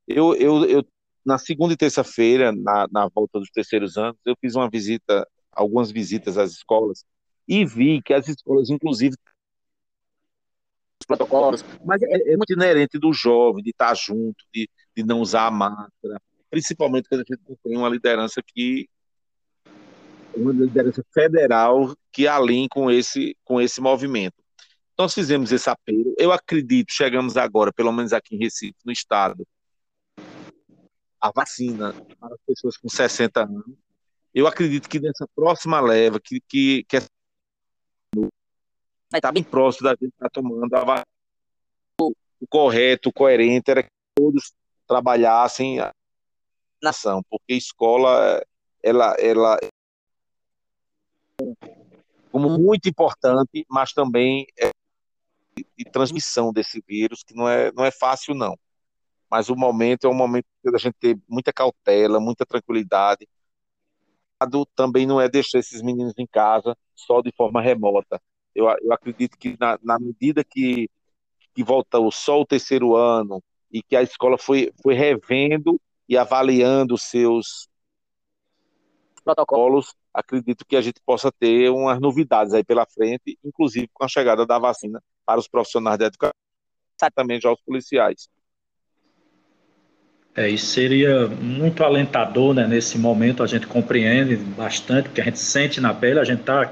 [0.09, 0.85] Eu, eu, eu
[1.23, 5.91] na segunda e terça-feira, na, na volta dos terceiros anos, eu fiz uma visita, algumas
[5.91, 7.05] visitas às escolas,
[7.47, 9.15] e vi que as escolas, inclusive,
[10.99, 14.67] os protocolos, mas é, é muito inerente do jovem, de estar junto, de,
[14.97, 16.19] de não usar a máscara,
[16.49, 18.89] principalmente quando a gente tem uma liderança que
[20.35, 24.35] uma liderança federal que alinhe com esse, com esse movimento.
[24.97, 26.13] Nós fizemos esse apelo.
[26.17, 29.45] Eu acredito, chegamos agora, pelo menos aqui em Recife, no estado,
[31.19, 33.77] a vacina para as pessoas com 60 anos.
[34.33, 36.99] Eu acredito que nessa próxima leva, que, que, que é
[39.11, 41.05] vai estar bem próximo da gente estar tá tomando a vacina.
[41.99, 44.53] O correto, o coerente era que todos
[44.87, 45.91] trabalhassem a
[46.81, 48.41] nação, porque escola
[48.81, 49.57] ela, ela
[52.31, 54.69] como muito importante, mas também é
[55.77, 58.57] de transmissão desse vírus, que não é, não é fácil, não.
[59.29, 63.27] Mas o momento é um momento que a gente ter muita cautela, muita tranquilidade.
[64.75, 68.21] Também não é deixar esses meninos em casa só de forma remota.
[68.55, 70.89] Eu, eu acredito que na, na medida que,
[71.53, 76.95] que voltou só o terceiro ano e que a escola foi, foi revendo e avaliando
[76.95, 77.69] os seus
[79.23, 84.07] protocolos, acredito que a gente possa ter umas novidades aí pela frente, inclusive com a
[84.07, 86.33] chegada da vacina para os profissionais da educação,
[87.13, 88.27] também já os policiais.
[90.39, 92.65] É, isso seria muito alentador, né?
[92.65, 96.71] Nesse momento a gente compreende bastante, porque a gente sente na pele, a gente está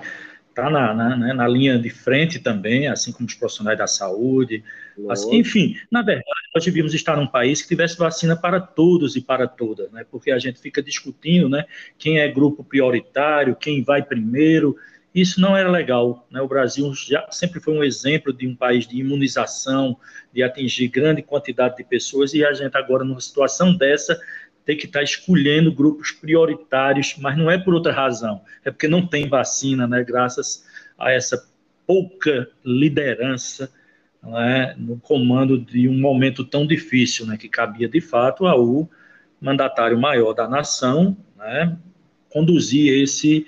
[0.56, 4.64] tá na, na, né, na, linha de frente também, assim como os profissionais da saúde.
[5.10, 6.24] Assim, enfim, na verdade,
[6.56, 10.06] nós devíamos estar num país que tivesse vacina para todos e para todas, né?
[10.10, 11.66] Porque a gente fica discutindo, né?
[11.98, 14.78] Quem é grupo prioritário, quem vai primeiro.
[15.18, 16.28] Isso não era legal.
[16.30, 16.40] Né?
[16.40, 19.98] O Brasil já sempre foi um exemplo de um país de imunização,
[20.32, 24.16] de atingir grande quantidade de pessoas, e a gente agora, numa situação dessa,
[24.64, 29.08] tem que estar escolhendo grupos prioritários, mas não é por outra razão, é porque não
[29.08, 30.04] tem vacina, né?
[30.04, 30.64] graças
[31.00, 31.50] a essa
[31.88, 33.72] pouca liderança
[34.22, 34.76] né?
[34.78, 37.38] no comando de um momento tão difícil, né?
[37.38, 38.88] que cabia de fato ao
[39.42, 41.76] mandatário maior da nação né?
[42.30, 43.48] conduzir esse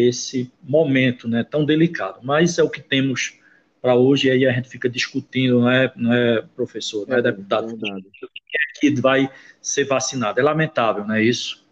[0.00, 2.20] esse momento né, tão delicado.
[2.22, 3.38] Mas é o que temos
[3.80, 7.20] para hoje, e aí a gente fica discutindo, não é, não é professor, não é,
[7.20, 9.30] é deputado, é que vai
[9.60, 10.40] ser vacinado.
[10.40, 11.66] É lamentável, não é isso?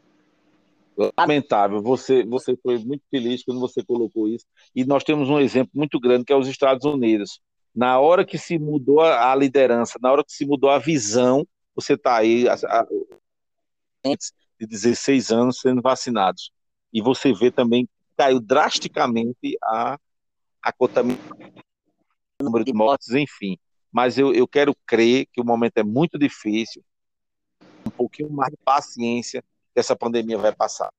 [1.19, 5.71] Lamentável, você, você foi muito feliz quando você colocou isso, e nós temos um exemplo
[5.75, 7.41] muito grande que é os Estados Unidos.
[7.75, 11.93] Na hora que se mudou a liderança, na hora que se mudou a visão, você
[11.93, 12.87] está aí, a, a,
[14.59, 16.51] de 16 anos sendo vacinados.
[16.93, 19.99] E você vê também caiu drasticamente a,
[20.63, 21.25] a contaminação,
[22.41, 23.59] o número de mortes, enfim.
[23.93, 26.83] Mas eu, eu quero crer que o momento é muito difícil,
[27.87, 30.91] um pouquinho mais de paciência que essa pandemia vai passar.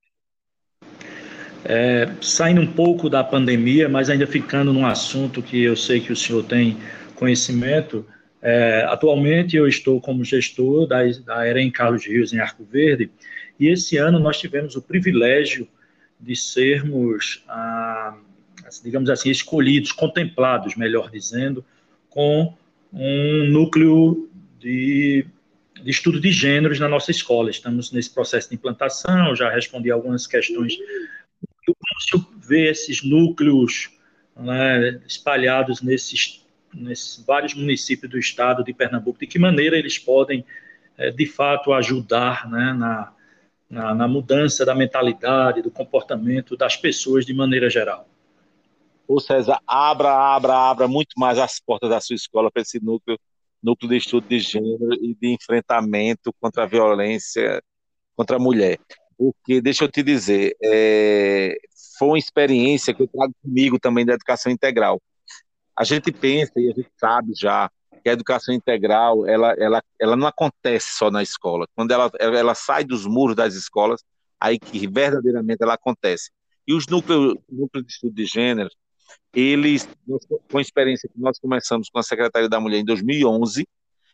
[1.65, 6.13] É, saindo um pouco da pandemia, mas ainda ficando num assunto que eu sei que
[6.13, 6.77] o senhor tem
[7.15, 8.05] conhecimento,
[8.41, 13.11] é, atualmente eu estou como gestor da, da EREM Carlos Rios em Arco Verde,
[13.59, 15.67] e esse ano nós tivemos o privilégio
[16.19, 18.17] de sermos, ah,
[18.83, 21.63] digamos assim, escolhidos, contemplados, melhor dizendo,
[22.09, 22.53] com
[22.91, 25.25] um núcleo de,
[25.81, 27.49] de, estudo de gêneros na nossa escola.
[27.49, 30.75] Estamos nesse processo de implantação, já respondi algumas questões.
[31.65, 33.89] Como se vê esses núcleos
[34.35, 40.45] né, espalhados nesses nesses vários municípios do estado de Pernambuco, de que maneira eles podem,
[40.97, 43.11] é, de fato, ajudar né, na,
[43.69, 48.07] na, na, mudança da mentalidade, do comportamento das pessoas de maneira geral.
[49.07, 53.17] Ô César, abra, abra, abra muito mais as portas da sua escola para esse núcleo,
[53.63, 57.61] núcleo de estudo de gênero e de enfrentamento contra a violência
[58.15, 58.79] contra a mulher.
[59.17, 61.55] Porque, deixa eu te dizer, é,
[61.97, 65.01] foi uma experiência que eu trago comigo também da educação integral.
[65.75, 67.69] A gente pensa e a gente sabe já
[68.07, 71.67] que a educação integral ela, ela, ela não acontece só na escola.
[71.75, 74.01] Quando ela, ela sai dos muros das escolas,
[74.39, 76.31] aí que verdadeiramente ela acontece.
[76.65, 78.69] E os núcleos, núcleos de estudo de gênero,
[79.33, 79.87] eles,
[80.49, 83.67] com a experiência que nós começamos com a Secretaria da Mulher em 2011,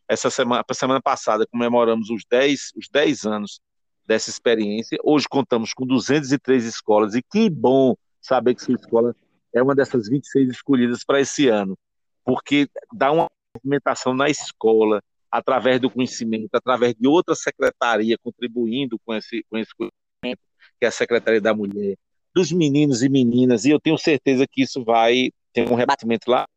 [0.08, 3.62] essa semana, semana passada comemoramos os 10, os 10 anos
[4.08, 4.98] dessa experiência.
[5.04, 9.16] Hoje contamos com 203 escolas e que bom saber que sua escola
[9.54, 11.78] é uma dessas 26 escolhidas para esse ano,
[12.26, 19.14] porque dá uma movimentação na escola, através do conhecimento, através de outra secretaria contribuindo com
[19.14, 20.42] esse, com esse conhecimento,
[20.80, 21.96] que é a Secretaria da Mulher,
[22.34, 26.48] dos meninos e meninas, e eu tenho certeza que isso vai ter um rebatimento lá.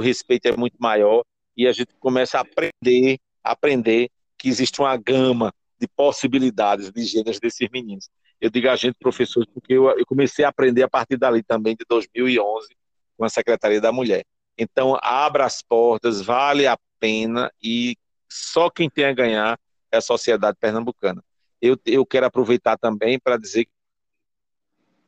[0.00, 1.24] Respeito é muito maior
[1.56, 7.04] e a gente começa a aprender, a aprender que existe uma gama de possibilidades de
[7.04, 8.08] gêneros desses meninos.
[8.40, 11.74] Eu digo a gente, professores, porque eu, eu comecei a aprender a partir dali também,
[11.76, 12.68] de 2011,
[13.16, 14.24] com a Secretaria da Mulher.
[14.56, 17.96] Então, abra as portas, vale a pena e
[18.28, 19.58] só quem tem a ganhar
[19.90, 21.22] é a sociedade pernambucana.
[21.60, 23.70] Eu, eu quero aproveitar também para dizer que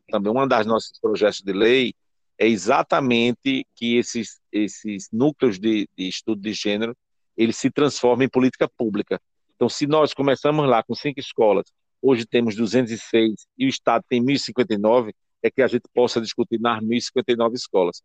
[0.09, 1.93] também um das nossos projetos de lei
[2.39, 6.97] é exatamente que esses, esses núcleos de, de estudo de gênero
[7.37, 9.21] eles se transformem em política pública.
[9.57, 11.67] Então, se nós começamos lá com cinco escolas,
[12.01, 16.81] hoje temos 206 e o Estado tem 1.059, é que a gente possa discutir nas
[16.83, 18.03] 1.059 escolas.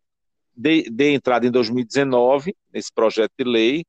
[0.54, 3.84] De, de entrada em 2019, nesse projeto de lei,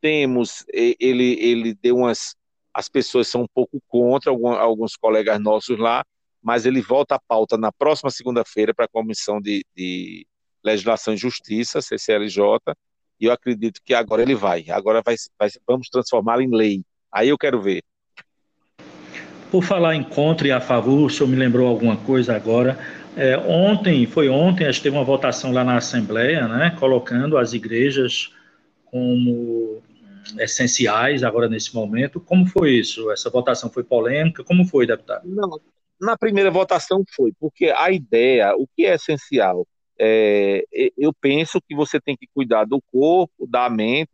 [0.00, 2.34] temos, ele, ele deu umas,
[2.74, 6.04] as pessoas são um pouco contra, alguns, alguns colegas nossos lá,
[6.42, 10.26] mas ele volta à pauta na próxima segunda-feira para a Comissão de, de,
[10.64, 12.42] Legislação e Justiça, CCLJ,
[13.20, 14.70] e eu acredito que agora ele vai.
[14.70, 16.82] Agora vai, vai vamos transformá-lo em lei.
[17.12, 17.82] Aí eu quero ver.
[19.50, 22.78] Por falar em contra e a favor, o senhor me lembrou alguma coisa agora.
[23.14, 27.52] É, ontem, foi ontem, a gente teve uma votação lá na Assembleia, né, colocando as
[27.52, 28.32] igrejas
[28.86, 29.82] como
[30.38, 32.18] essenciais agora nesse momento.
[32.18, 33.10] Como foi isso?
[33.10, 34.42] Essa votação foi polêmica?
[34.42, 35.28] Como foi, deputado?
[35.28, 35.60] Não,
[36.00, 39.66] na primeira votação foi, porque a ideia, o que é essencial,
[39.98, 40.64] é,
[40.96, 44.10] eu penso que você tem que cuidar do corpo, da mente,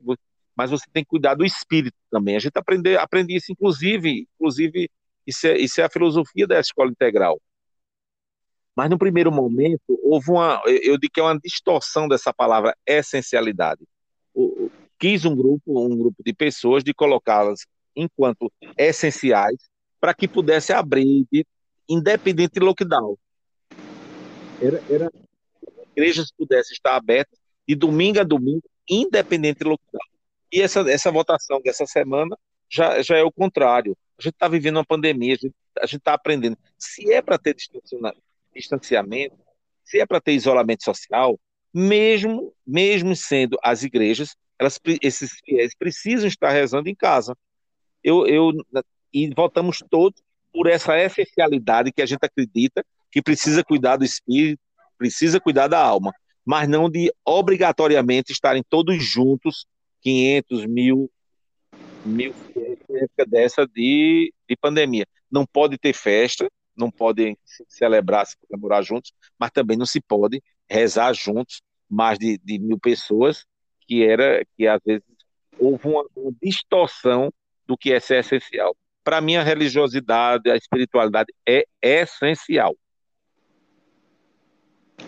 [0.58, 2.34] mas você tem que cuidar do espírito também.
[2.34, 4.90] A gente aprende, aprende isso, inclusive, inclusive
[5.24, 7.40] isso é, isso é a filosofia da escola integral.
[8.74, 13.84] Mas no primeiro momento houve uma, eu digo que é uma distorção dessa palavra essencialidade.
[14.98, 17.60] Quis um grupo, um grupo de pessoas de colocá-las
[17.94, 19.58] enquanto essenciais
[20.00, 21.46] para que pudesse abrir de
[21.88, 23.16] independente de lockdown.
[24.60, 25.12] Era, era
[25.92, 30.17] igrejas pudessem estar abertas de domingo a domingo, independente de lockdown.
[30.52, 32.36] E essa, essa votação dessa semana
[32.70, 33.96] já, já é o contrário.
[34.18, 35.36] A gente está vivendo uma pandemia,
[35.80, 36.56] a gente está aprendendo.
[36.76, 39.36] Se é para ter distanciamento,
[39.84, 41.38] se é para ter isolamento social,
[41.72, 47.36] mesmo, mesmo sendo as igrejas, elas, esses fiéis precisam estar rezando em casa.
[48.02, 48.52] Eu, eu,
[49.12, 50.20] e votamos todos
[50.52, 54.60] por essa essencialidade que a gente acredita que precisa cuidar do espírito,
[54.98, 56.12] precisa cuidar da alma,
[56.44, 59.66] mas não de obrigatoriamente estarem todos juntos,
[60.00, 61.10] 500 mil,
[62.04, 62.34] mil
[62.90, 65.06] época dessa de, de pandemia.
[65.30, 67.36] Não pode ter festa, não podem
[67.68, 72.78] celebrar, se comemorar juntos, mas também não se pode rezar juntos mais de, de mil
[72.78, 73.44] pessoas,
[73.80, 75.04] que era que às vezes
[75.58, 77.32] houve uma, uma distorção
[77.66, 78.76] do que é essencial.
[79.02, 82.76] Para mim, a religiosidade, a espiritualidade é essencial.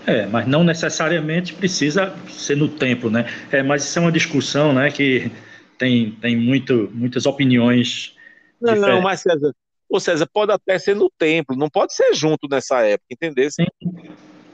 [0.06, 3.26] É, mas não necessariamente precisa ser no templo, né?
[3.50, 5.30] É, mas isso é uma discussão, né, que
[5.78, 8.16] tem, tem muito, muitas opiniões.
[8.60, 8.96] Não, diferentes.
[8.96, 9.54] não, mas César,
[9.88, 13.50] ou César, pode até ser no templo, não pode ser junto nessa época, entendeu?
[13.50, 13.66] Sim,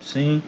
[0.01, 0.43] sim.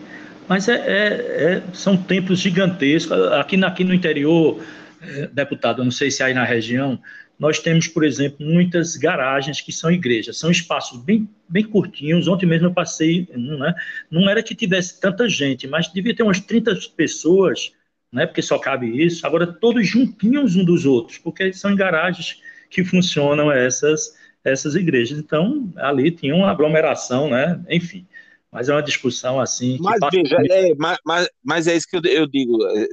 [0.48, 3.12] Mas é, é, é são templos gigantescos.
[3.32, 4.62] Aqui, aqui no interior,
[5.02, 6.98] é, deputado, eu não sei se aí na região,
[7.38, 12.26] nós temos, por exemplo, muitas garagens que são igrejas, são espaços bem, bem curtinhos.
[12.26, 13.74] Ontem mesmo eu passei, né?
[14.10, 17.72] não era que tivesse tanta gente, mas devia ter umas 30 pessoas,
[18.12, 18.26] né?
[18.26, 19.24] porque só cabe isso.
[19.24, 25.18] Agora, todos juntinhos um dos outros, porque são em garagens que funcionam essas, essas igrejas.
[25.18, 27.62] Então, ali tinha uma aglomeração, né?
[27.70, 28.04] Enfim.
[28.50, 29.76] Mas é uma discussão assim.
[29.80, 32.56] Mas veja, é, mas, mas, mas, é isso que eu, eu digo.
[32.66, 32.86] É,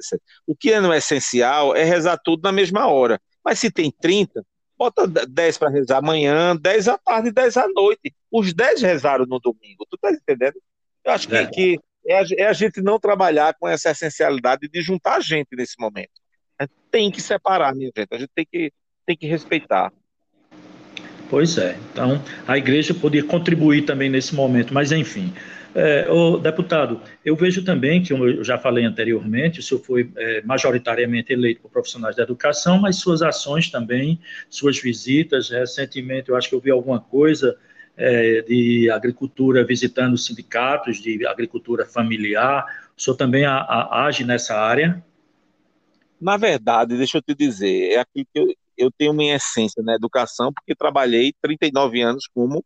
[0.45, 3.19] o que não é essencial é rezar tudo na mesma hora.
[3.45, 4.43] Mas se tem 30,
[4.77, 8.13] bota 10 para rezar amanhã, 10 à tarde e 10 à noite.
[8.31, 9.85] Os 10 rezaram no domingo.
[9.89, 10.59] Tu tá entendendo?
[11.03, 11.45] Eu acho que, é.
[11.45, 15.49] que é, a, é a gente não trabalhar com essa essencialidade de juntar a gente
[15.55, 16.09] nesse momento.
[16.57, 18.07] A gente tem que separar, minha gente.
[18.11, 18.73] A gente tem que,
[19.05, 19.93] tem que respeitar.
[21.29, 21.77] Pois é.
[21.91, 25.33] Então, a igreja podia contribuir também nesse momento, mas enfim.
[25.77, 30.09] É, o deputado, eu vejo também que, como eu já falei anteriormente, o senhor foi
[30.15, 34.17] é, majoritariamente eleito por profissionais da educação, mas suas ações também,
[34.49, 37.57] suas visitas, recentemente eu acho que eu vi alguma coisa
[37.97, 42.65] é, de agricultura visitando sindicatos de agricultura familiar,
[42.97, 45.03] o senhor também a, a, age nessa área?
[46.21, 48.47] Na verdade, deixa eu te dizer, é aquilo que eu,
[48.77, 52.63] eu tenho minha essência na educação, porque trabalhei 39 anos como,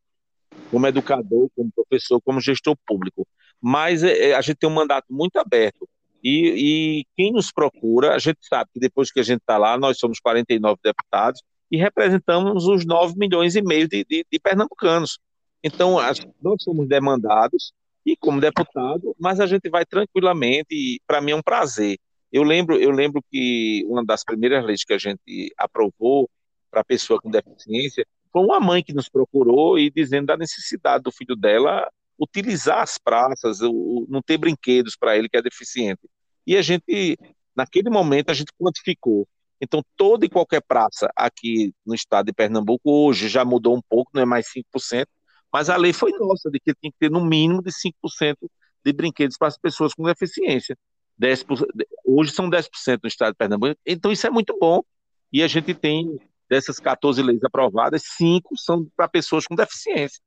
[0.71, 3.27] como educador, como professor, como gestor público.
[3.61, 5.87] Mas é, é, a gente tem um mandato muito aberto.
[6.23, 9.77] E, e quem nos procura, a gente sabe que depois que a gente está lá,
[9.77, 11.41] nós somos 49 deputados
[11.71, 15.19] e representamos os 9 milhões e meio de, de, de pernambucanos.
[15.63, 15.97] Então,
[16.41, 17.71] nós somos demandados
[18.05, 21.97] e como deputado, mas a gente vai tranquilamente e para mim é um prazer
[22.31, 26.29] eu lembro, eu lembro que uma das primeiras leis que a gente aprovou
[26.69, 31.11] para pessoa com deficiência foi uma mãe que nos procurou e dizendo da necessidade do
[31.11, 36.01] filho dela utilizar as praças, o, não ter brinquedos para ele que é deficiente.
[36.45, 37.17] E a gente,
[37.55, 39.27] naquele momento, a gente quantificou.
[39.61, 44.11] Então, toda e qualquer praça aqui no estado de Pernambuco, hoje já mudou um pouco,
[44.13, 45.05] não é mais 5%,
[45.51, 48.35] mas a lei foi nossa, de que tinha que ter no mínimo de 5%
[48.85, 50.77] de brinquedos para as pessoas com deficiência.
[51.21, 51.65] 10%,
[52.05, 54.81] hoje são 10% no estado de Pernambuco, então isso é muito bom.
[55.31, 56.19] E a gente tem,
[56.49, 60.19] dessas 14 leis aprovadas, cinco são para pessoas com deficiência.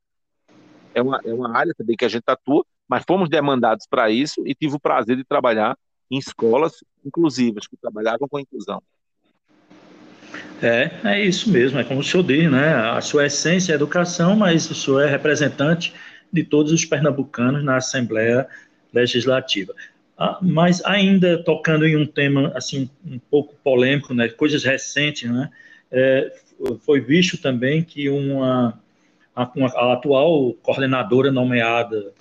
[0.94, 4.42] É uma, é uma área também que a gente atua, mas fomos demandados para isso
[4.46, 5.76] e tive o prazer de trabalhar
[6.10, 8.82] em escolas inclusivas, que trabalhavam com inclusão.
[10.62, 12.74] É, é isso mesmo, é como o senhor diz, né?
[12.74, 15.92] A sua essência é educação, mas o senhor é representante
[16.32, 18.46] de todos os pernambucanos na Assembleia
[18.92, 19.74] Legislativa.
[20.16, 25.50] Ah, mas ainda tocando em um tema assim um pouco polêmico, né, coisas recentes, né,
[25.92, 26.32] é,
[26.80, 28.80] foi visto também que uma
[29.54, 32.12] uma, a, atual coordenadora nomeada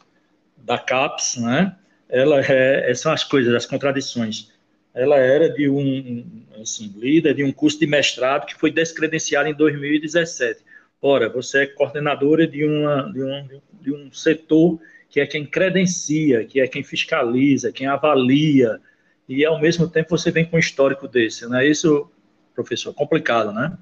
[0.57, 1.75] da CAPES, né,
[2.07, 4.51] ela é, são as coisas, as contradições.
[4.93, 6.25] Ela era de um
[6.61, 10.61] assim, líder de um curso de mestrado que foi descredenciado em 2017.
[11.01, 16.45] Ora, você é coordenadora de, uma, de, um, de um setor que é quem credencia,
[16.45, 18.79] que é quem fiscaliza, quem avalia,
[19.27, 22.09] e ao mesmo tempo você vem com um histórico desse, não é isso,
[22.53, 22.93] professor?
[22.93, 23.77] Complicado, né?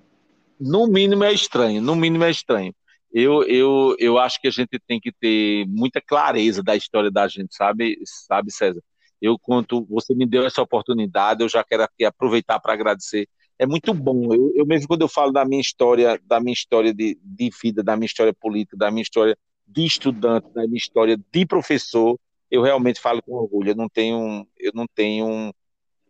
[0.60, 2.74] No mínimo é estranho, no mínimo é estranho.
[3.12, 7.28] Eu, eu, eu acho que a gente tem que ter muita clareza da história da
[7.28, 8.84] gente, sabe, sabe César?
[9.22, 13.28] Eu, quando você me deu essa oportunidade, eu já quero aproveitar para agradecer.
[13.58, 14.34] É muito bom.
[14.34, 17.84] Eu, eu mesmo quando eu falo da minha história, da minha história de, de vida,
[17.84, 22.18] da minha história política, da minha história de estudante, na minha história de professor,
[22.50, 23.72] eu realmente falo com orgulho.
[23.72, 25.54] Eu não tenho, eu não tenho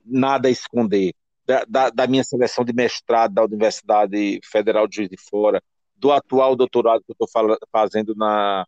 [0.06, 1.14] nada a esconder
[1.50, 5.60] da, da, da minha seleção de mestrado da Universidade Federal de Juiz de Fora,
[5.96, 7.28] do atual doutorado que eu estou
[7.72, 8.68] fazendo na,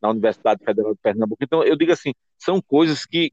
[0.00, 1.44] na Universidade Federal de Pernambuco.
[1.44, 3.32] Então, eu digo assim, são coisas que,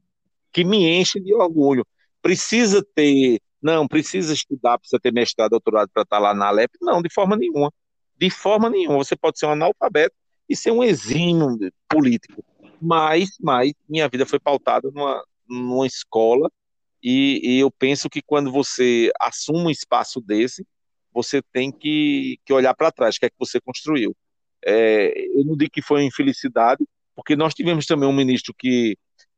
[0.52, 1.82] que me enchem de orgulho.
[2.20, 6.70] Precisa ter, não, precisa estudar, precisa ter mestrado, doutorado para estar lá na Alep?
[6.82, 7.72] Não, de forma nenhuma.
[8.18, 8.98] De forma nenhuma.
[8.98, 10.14] Você pode ser um analfabeto
[10.46, 11.56] e ser um exímio
[11.88, 12.44] político.
[12.78, 16.50] Mas, mas minha vida foi pautada numa, numa escola
[17.02, 20.66] e, e, eu penso que quando você assume um espaço desse,
[21.12, 24.14] você tem que, que olhar para trás, o que é que você construiu.
[24.64, 26.84] É, eu não digo que foi uma infelicidade,
[27.14, 28.96] porque nós tivemos também um ministro que,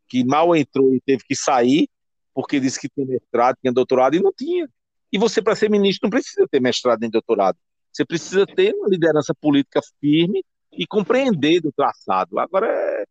[0.09, 1.89] que mal entrou e teve que sair,
[2.35, 4.69] porque disse que tinha mestrado, tinha doutorado, e não tinha.
[5.13, 7.59] E você, para ser ministro, não precisa ter mestrado nem doutorado.
[7.93, 12.39] Você precisa ter uma liderança política firme e compreender do traçado.
[12.39, 13.05] Agora é,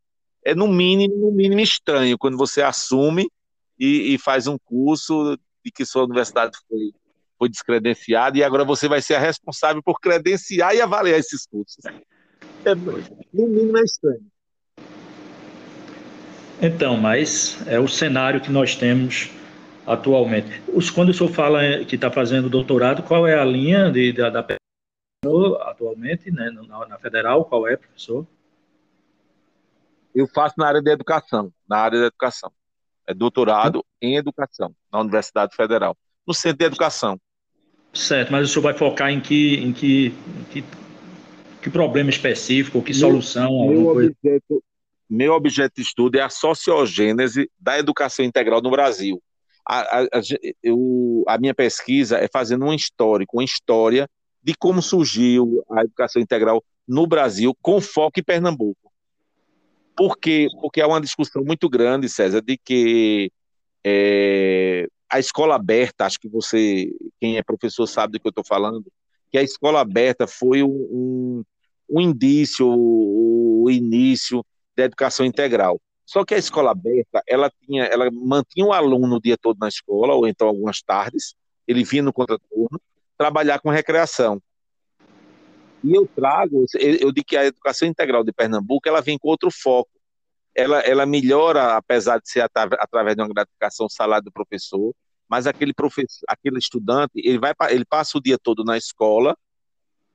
[0.46, 3.30] é no mínimo, no mínimo estranho quando você assume
[3.82, 6.94] e, e faz um curso de que sua universidade foi,
[7.40, 11.84] foi descredenciada e agora você vai ser a responsável por credenciar e avaliar esses cursos.
[12.64, 14.24] É, no mínimo é estranho.
[16.62, 19.32] Então, mas é o cenário que nós temos
[19.88, 20.62] atualmente.
[20.68, 24.30] Os, quando o senhor fala que está fazendo doutorado, qual é a linha de, da,
[24.30, 24.46] da
[25.62, 28.28] atualmente, né, na, na federal, qual é, professor?
[30.14, 32.52] Eu faço na área de educação, na área de educação.
[33.08, 37.20] É doutorado em educação, na Universidade Federal, no Centro de Educação.
[37.94, 40.64] Certo, mas o senhor vai focar em que, em que, em que,
[41.62, 43.68] que, problema específico, que solução?
[43.68, 44.64] Meu, objeto,
[45.10, 49.22] meu objeto de estudo é a sociogênese da educação integral no Brasil.
[49.68, 50.22] A, a, a,
[50.64, 54.08] eu, a minha pesquisa é fazendo um histórico, uma história
[54.42, 58.91] de como surgiu a educação integral no Brasil, com foco em Pernambuco.
[59.96, 60.48] Por quê?
[60.62, 63.32] Porque há uma discussão muito grande, César, de que
[63.84, 66.90] é, a escola aberta, acho que você,
[67.20, 68.86] quem é professor, sabe do que eu estou falando,
[69.30, 71.44] que a escola aberta foi um,
[71.90, 75.82] um, indício, o início da educação integral.
[76.06, 79.68] Só que a escola aberta, ela tinha, ela mantinha o aluno o dia todo na
[79.68, 81.36] escola, ou então algumas tardes,
[81.68, 82.82] ele vinha no contraturno,
[83.18, 84.42] trabalhar com recreação.
[85.84, 89.50] E eu trago, eu digo que a educação integral de Pernambuco, ela vem com outro
[89.52, 89.90] foco.
[90.54, 94.94] Ela, ela melhora, apesar de ser através de uma gratificação salário do professor,
[95.28, 99.36] mas aquele professor, aquele estudante, ele vai ele passa o dia todo na escola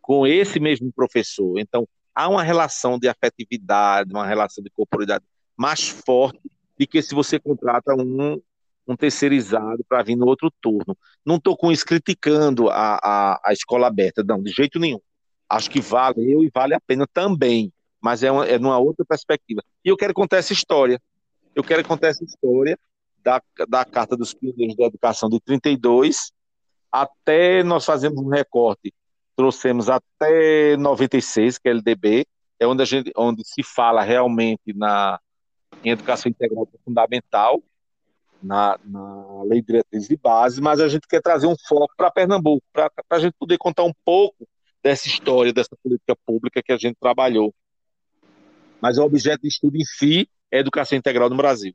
[0.00, 1.58] com esse mesmo professor.
[1.58, 5.24] Então, há uma relação de afetividade, uma relação de corporidade
[5.56, 6.40] mais forte
[6.78, 8.40] do que se você contrata um,
[8.86, 10.96] um terceirizado para vir no outro turno.
[11.24, 15.00] Não estou com isso criticando a, a, a escola aberta, não, de jeito nenhum
[15.48, 19.62] acho que valeu e vale a pena também, mas é, uma, é numa outra perspectiva.
[19.84, 21.00] E eu quero contar essa história.
[21.54, 22.78] Eu quero contar essa história
[23.22, 26.32] da, da Carta dos Pioneiros da Educação de 32
[26.90, 28.92] até nós fazemos um recorte,
[29.36, 32.26] trouxemos até 96, que é LDB,
[32.58, 35.20] é onde, a gente, onde se fala realmente na,
[35.84, 37.62] em educação integral fundamental,
[38.42, 42.10] na, na Lei de Diretrizes de Base, mas a gente quer trazer um foco para
[42.10, 44.48] Pernambuco, para a gente poder contar um pouco
[44.86, 47.52] dessa história, dessa política pública que a gente trabalhou.
[48.80, 51.74] Mas o objeto de estudo em si é educação integral no Brasil.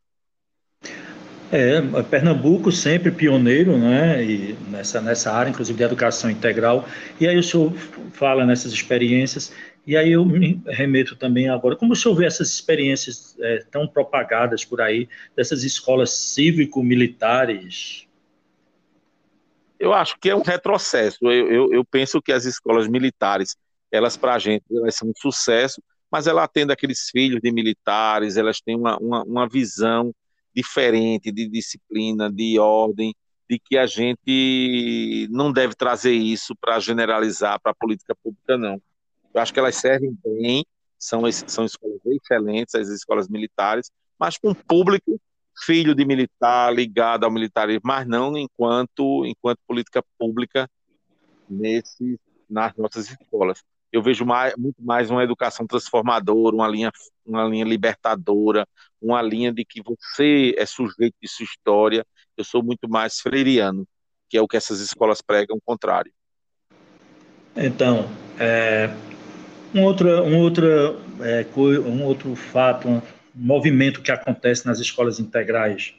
[1.51, 6.88] É, Pernambuco sempre pioneiro, né, e nessa, nessa área, inclusive de educação integral,
[7.20, 7.74] e aí o senhor
[8.14, 9.53] fala nessas experiências,
[9.86, 13.86] e aí eu me remeto também agora, como o senhor vê essas experiências é, tão
[13.86, 18.07] propagadas por aí, dessas escolas cívico-militares,
[19.82, 21.17] eu acho que é um retrocesso.
[21.23, 23.57] Eu, eu, eu penso que as escolas militares,
[23.91, 28.38] elas para a gente, elas são um sucesso, mas ela atende aqueles filhos de militares,
[28.38, 30.13] elas têm uma, uma, uma visão
[30.55, 33.15] diferente de disciplina, de ordem,
[33.49, 38.79] de que a gente não deve trazer isso para generalizar para a política pública, não.
[39.34, 40.63] Eu acho que elas servem bem,
[40.99, 45.19] são, são escolas excelentes, as escolas militares, mas com um público
[45.65, 50.69] filho de militar, ligado ao militarismo, mas não enquanto, enquanto política pública
[51.49, 53.63] nesse, nas nossas escolas.
[53.91, 56.91] Eu vejo mais, muito mais uma educação transformadora, uma linha,
[57.25, 58.65] uma linha libertadora,
[59.01, 62.05] uma linha de que você é sujeito de sua história.
[62.37, 63.85] Eu sou muito mais freiriano,
[64.29, 66.11] que é o que essas escolas pregam, o contrário.
[67.53, 68.89] Então, é,
[69.75, 70.65] um, outro, um, outro,
[71.19, 73.01] é, um outro fato,
[73.34, 75.93] movimento que acontece nas escolas integrais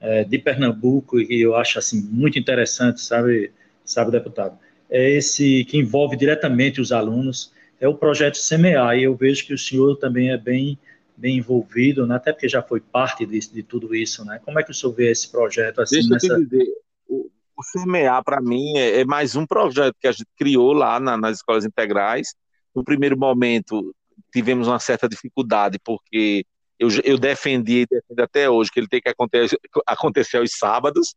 [0.00, 3.52] é, de Pernambuco e eu acho assim muito interessante, sabe,
[3.84, 4.58] sabe, deputado,
[4.90, 9.54] é esse que envolve diretamente os alunos, é o projeto Semear, e eu vejo que
[9.54, 10.78] o senhor também é bem
[11.16, 14.38] bem envolvido, né, até porque já foi parte de, de tudo isso, né?
[14.44, 16.26] Como é que o senhor vê esse projeto assim Deixa nessa...
[16.26, 16.66] eu te dizer,
[17.08, 21.00] o, o Semear para mim é, é, mais um projeto que a gente criou lá
[21.00, 22.34] na, nas escolas integrais.
[22.74, 23.94] No primeiro momento
[24.30, 26.44] tivemos uma certa dificuldade porque
[26.78, 31.14] eu, eu defendi e defendo até hoje que ele tem que acontecer, acontecer aos sábados.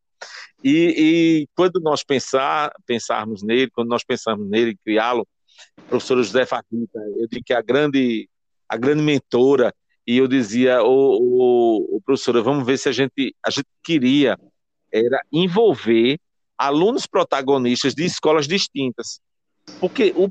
[0.64, 5.28] E, e quando nós pensar, pensarmos nele, quando nós pensamos nele, criá-lo,
[5.88, 8.30] professor José Fatita, eu digo que a grande,
[8.68, 9.74] a grande mentora,
[10.08, 14.38] e eu dizia, o, o professora, vamos ver se a gente, a gente queria
[14.92, 16.20] era envolver
[16.58, 19.20] alunos protagonistas de escolas distintas.
[19.80, 20.28] Porque o,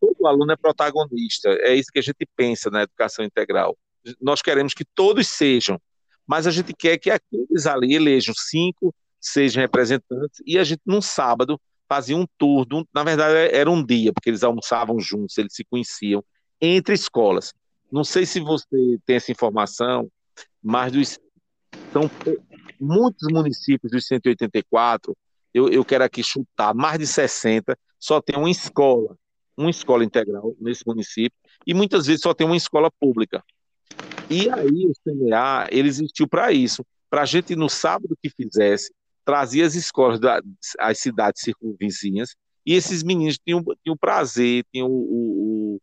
[0.00, 3.76] todo aluno é protagonista, é isso que a gente pensa na educação integral
[4.20, 5.80] nós queremos que todos sejam,
[6.26, 11.00] mas a gente quer que aqueles ali elejam cinco, sejam representantes, e a gente, num
[11.00, 15.64] sábado, fazia um tour, na verdade era um dia, porque eles almoçavam juntos, eles se
[15.64, 16.24] conheciam,
[16.60, 17.54] entre escolas.
[17.90, 20.10] Não sei se você tem essa informação,
[20.62, 21.18] mas dos,
[21.92, 22.10] são
[22.80, 25.16] muitos municípios dos 184,
[25.54, 29.16] eu, eu quero aqui chutar, mais de 60, só tem uma escola,
[29.56, 33.42] uma escola integral nesse município, e muitas vezes só tem uma escola pública.
[34.28, 38.92] E aí o CNA, ele existiu para isso, para a gente no sábado que fizesse,
[39.24, 40.42] trazer as escolas das
[40.98, 45.78] cidades circunvizinhas, e esses meninos tinham, tinham o prazer, tinham o,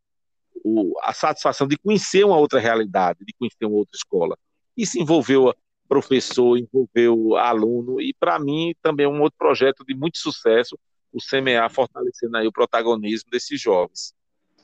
[0.63, 4.37] o, o, a satisfação de conhecer uma outra realidade, de conhecer uma outra escola.
[4.75, 5.53] Isso envolveu
[5.87, 10.77] professor, envolveu aluno, e para mim também é um outro projeto de muito sucesso,
[11.11, 14.13] o CMA fortalecendo aí o protagonismo desses jovens.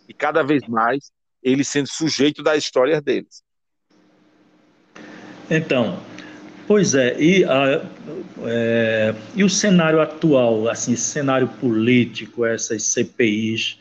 [0.08, 1.12] E cada vez mais
[1.42, 3.44] eles sendo sujeito das histórias deles.
[5.50, 6.00] Então,
[6.68, 7.84] pois é, e, a,
[8.46, 13.80] é, e o cenário atual, assim, cenário político, essas CPIs,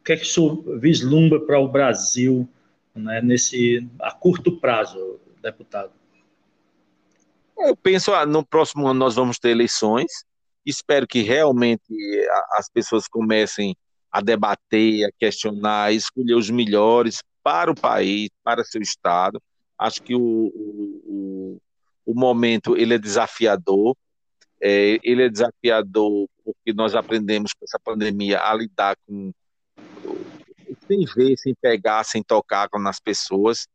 [0.00, 2.48] o que é que isso vislumbra para o Brasil
[2.94, 5.92] né, nesse, a curto prazo, deputado?
[7.56, 10.24] Eu penso, ah, no próximo ano nós vamos ter eleições,
[10.66, 11.82] espero que realmente
[12.52, 13.76] as pessoas comecem
[14.10, 19.40] a debater, a questionar, a escolher os melhores para o país, para seu estado.
[19.78, 21.60] Acho que o, o,
[22.06, 23.96] o momento ele é desafiador,
[24.60, 29.32] é, ele é desafiador porque nós aprendemos com essa pandemia a lidar com
[30.86, 33.66] sem ver, sem pegar, sem tocar nas pessoas,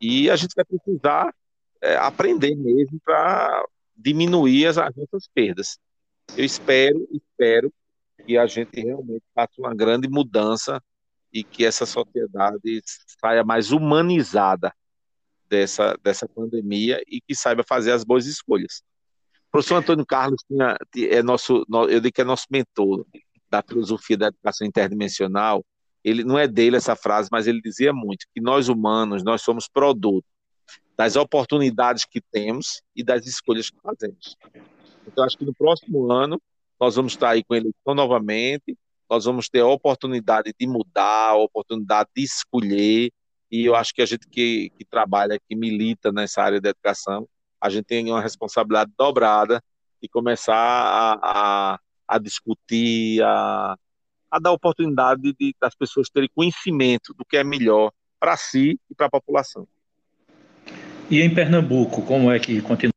[0.00, 1.34] e a gente vai precisar
[1.80, 3.64] é, aprender mesmo para
[3.96, 5.78] diminuir as, as nossas perdas.
[6.36, 7.72] Eu espero, espero
[8.24, 10.82] que a gente realmente faça uma grande mudança
[11.32, 12.82] e que essa sociedade
[13.20, 14.72] saia mais humanizada
[15.48, 18.82] dessa, dessa pandemia e que saiba fazer as boas escolhas.
[19.48, 20.76] O professor Antônio Carlos tinha,
[21.10, 23.06] é nosso, eu digo que é nosso mentor
[23.50, 25.64] da filosofia da educação interdimensional.
[26.04, 29.68] Ele não é dele essa frase, mas ele dizia muito que nós humanos nós somos
[29.68, 30.26] produto
[30.96, 34.36] das oportunidades que temos e das escolhas que fazemos.
[35.06, 36.40] Então, acho que no próximo ano
[36.78, 38.76] nós vamos estar aí com eleição novamente,
[39.08, 43.10] nós vamos ter a oportunidade de mudar, a oportunidade de escolher,
[43.50, 47.28] e eu acho que a gente que, que trabalha, que milita nessa área da educação,
[47.60, 49.62] a gente tem uma responsabilidade dobrada
[50.00, 53.76] de começar a, a, a discutir, a,
[54.30, 57.90] a dar oportunidade de, das pessoas terem conhecimento do que é melhor
[58.20, 59.66] para si e para a população.
[61.10, 62.92] E em Pernambuco, como é que continua?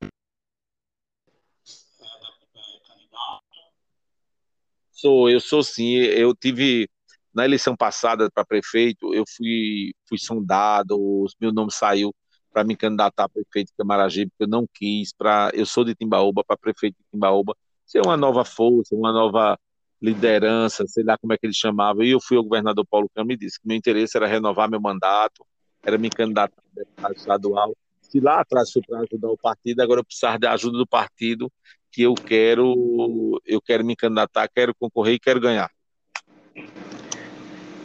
[4.91, 5.95] Sou, eu sou sim.
[5.95, 6.87] Eu tive
[7.33, 12.13] na eleição passada para prefeito, eu fui fui sondado, meu nome saiu
[12.51, 15.95] para me candidatar a prefeito de Camaragibe, porque eu não quis para eu sou de
[15.95, 17.55] Timbaúba para prefeito de Timbaúba,
[17.85, 19.57] ser uma nova força, uma nova
[20.01, 22.03] liderança, sei lá como é que ele chamava.
[22.03, 24.81] E eu fui ao governador Paulo Câmara e disse que meu interesse era renovar meu
[24.81, 25.45] mandato,
[25.83, 27.77] era me candidatar a deputado estadual.
[28.01, 31.51] Se lá atrás foi para ajudar o partido, agora eu precisava da ajuda do partido
[31.91, 35.69] que eu quero, eu quero me candidatar, quero concorrer e quero ganhar.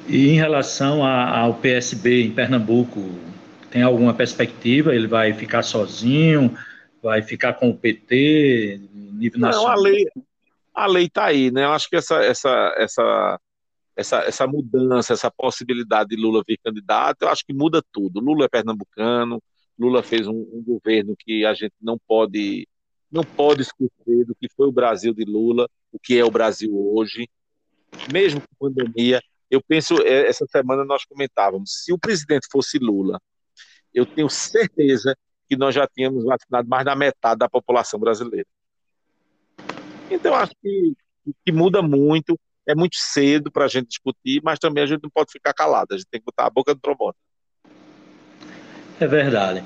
[0.08, 3.00] E em relação a, ao PSB em Pernambuco,
[3.70, 4.94] tem alguma perspectiva?
[4.94, 6.56] Ele vai ficar sozinho?
[7.02, 8.80] Vai ficar com o PT?
[8.92, 9.72] Nível Não, nacional?
[9.72, 10.06] a lei,
[10.74, 11.64] a lei está aí, né?
[11.64, 13.40] Eu acho que essa, essa, essa,
[13.96, 18.20] essa, essa mudança, essa possibilidade de Lula vir candidato, eu acho que muda tudo.
[18.20, 19.42] Lula é pernambucano,
[19.78, 22.68] Lula fez um, um governo que a gente não pode
[23.10, 26.70] não pode esquecer do que foi o Brasil de Lula, o que é o Brasil
[26.74, 27.28] hoje,
[28.12, 29.22] mesmo com pandemia.
[29.50, 33.20] Eu penso, é, essa semana nós comentávamos, se o presidente fosse Lula,
[33.94, 35.16] eu tenho certeza
[35.48, 38.46] que nós já tínhamos vacinado mais da metade da população brasileira.
[40.10, 40.94] Então, acho que,
[41.44, 45.10] que muda muito, é muito cedo para a gente discutir, mas também a gente não
[45.10, 47.14] pode ficar calado, a gente tem que botar a boca no trombone.
[48.98, 49.62] É verdade.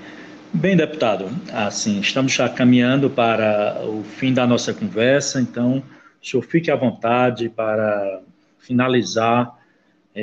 [0.53, 5.83] Bem, deputado, assim, estamos já caminhando para o fim da nossa conversa, então,
[6.21, 8.23] o senhor fique à vontade para
[8.59, 9.60] finalizar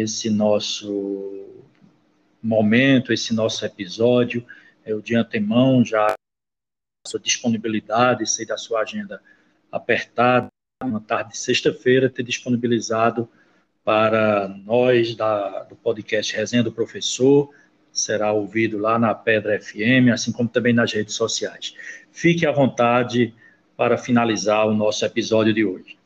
[0.02, 1.46] esse nosso
[2.42, 4.46] momento, esse nosso episódio.
[4.86, 6.14] Eu, de antemão, já
[7.06, 9.22] sua disponibilidade, sei da sua agenda
[9.72, 10.48] apertada,
[10.84, 13.28] uma tarde de sexta-feira, ter disponibilizado
[13.84, 17.50] para nós da, do podcast Resenha do Professor,
[17.92, 21.74] será ouvido lá na Pedra FM, assim como também nas redes sociais.
[22.12, 23.34] Fique à vontade
[23.76, 25.97] para finalizar o nosso episódio de hoje.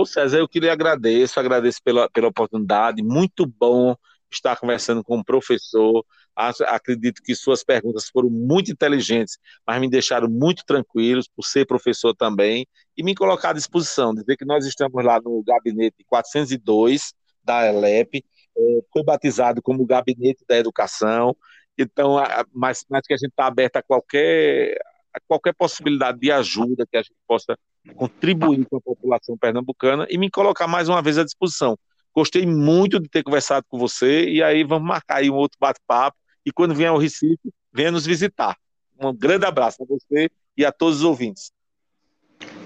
[0.00, 3.96] Ô César, eu queria agradecer, agradeço pela, pela oportunidade, muito bom
[4.30, 10.28] estar conversando com o professor, acredito que suas perguntas foram muito inteligentes, mas me deixaram
[10.28, 12.64] muito tranquilos por ser professor também
[12.96, 18.24] e me colocar à disposição, dizer que nós estamos lá no gabinete 402 da ELEP,
[18.56, 18.60] é,
[18.92, 21.36] foi batizado como Gabinete da Educação,
[21.76, 22.18] então,
[22.52, 24.78] mas, mas que a gente está aberto a qualquer,
[25.12, 27.58] a qualquer possibilidade de ajuda que a gente possa
[27.94, 31.78] contribuir com a população pernambucana e me colocar mais uma vez à disposição.
[32.14, 36.16] Gostei muito de ter conversado com você e aí vamos marcar aí um outro bate-papo
[36.44, 38.56] e quando vier ao Recife, venha nos visitar.
[39.00, 41.52] Um grande abraço a você e a todos os ouvintes.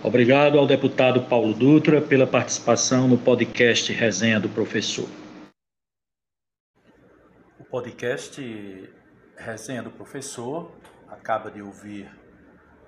[0.02, 5.08] Obrigado ao deputado Paulo Dutra pela participação no podcast Resenha do Professor
[7.72, 8.38] podcast
[9.34, 10.70] Resenha do Professor.
[11.08, 12.06] Acaba de ouvir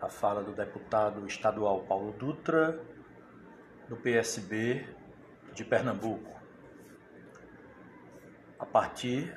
[0.04, 2.78] a fala do deputado estadual Paulo Dutra,
[3.88, 4.86] do PSB
[5.54, 6.30] de Pernambuco.
[8.58, 9.34] A partir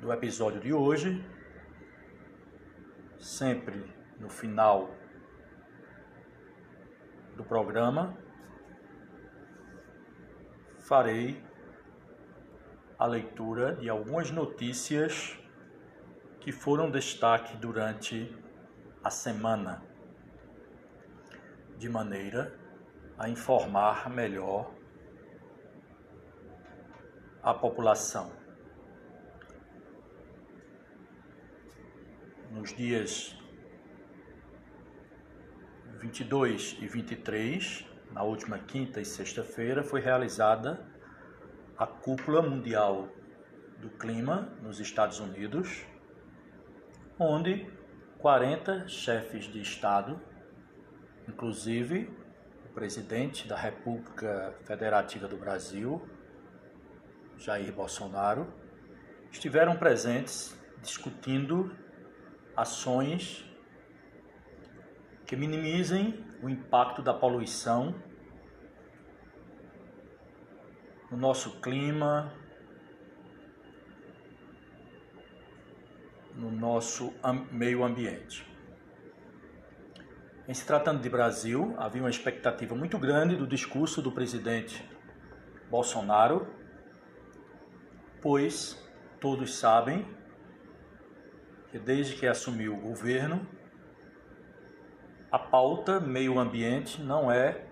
[0.00, 1.24] do episódio de hoje,
[3.20, 3.88] sempre
[4.18, 4.90] no final
[7.36, 8.18] do programa,
[10.80, 11.40] farei
[12.98, 15.38] a leitura de algumas notícias
[16.40, 18.43] que foram destaque durante
[19.04, 19.82] a semana,
[21.76, 22.58] de maneira
[23.18, 24.74] a informar melhor
[27.42, 28.32] a população.
[32.50, 33.36] Nos dias
[35.98, 40.82] 22 e 23, na última quinta e sexta-feira, foi realizada
[41.76, 43.08] a Cúpula Mundial
[43.78, 45.84] do Clima nos Estados Unidos,
[47.18, 47.70] onde
[48.24, 50.18] 40 chefes de Estado,
[51.28, 52.10] inclusive
[52.64, 56.00] o presidente da República Federativa do Brasil,
[57.36, 58.50] Jair Bolsonaro,
[59.30, 61.76] estiveram presentes discutindo
[62.56, 63.44] ações
[65.26, 67.94] que minimizem o impacto da poluição
[71.10, 72.32] no nosso clima,
[76.34, 77.12] no nosso
[77.50, 78.46] meio ambiente.
[80.46, 84.84] Em se tratando de Brasil, havia uma expectativa muito grande do discurso do presidente
[85.70, 86.46] Bolsonaro,
[88.20, 88.78] pois
[89.18, 90.06] todos sabem
[91.70, 93.46] que desde que assumiu o governo,
[95.32, 97.64] a pauta meio ambiente não é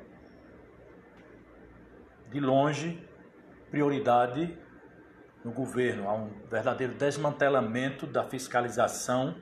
[2.31, 3.07] de longe
[3.71, 4.59] prioridade
[5.45, 9.37] no governo, há um verdadeiro desmantelamento da fiscalização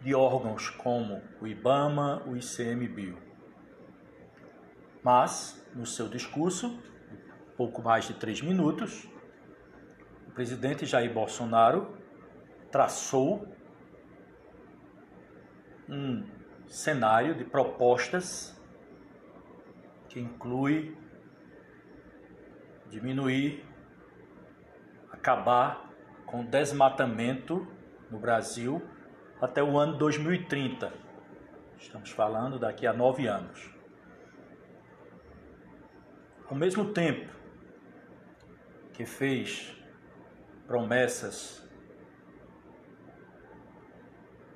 [0.00, 3.18] de órgãos como o IBAMA, o ICMBio.
[5.02, 6.78] Mas, no seu discurso,
[7.56, 9.08] pouco mais de três minutos,
[10.26, 11.96] o presidente Jair Bolsonaro
[12.70, 13.46] traçou
[15.88, 16.24] um
[16.66, 18.56] cenário de propostas
[20.08, 20.96] que inclui
[22.90, 23.64] diminuir,
[25.18, 25.90] acabar
[26.24, 27.66] com o desmatamento
[28.10, 28.80] no Brasil
[29.40, 30.92] até o ano 2030.
[31.76, 33.70] Estamos falando daqui a nove anos.
[36.48, 37.30] Ao mesmo tempo
[38.92, 39.76] que fez
[40.66, 41.68] promessas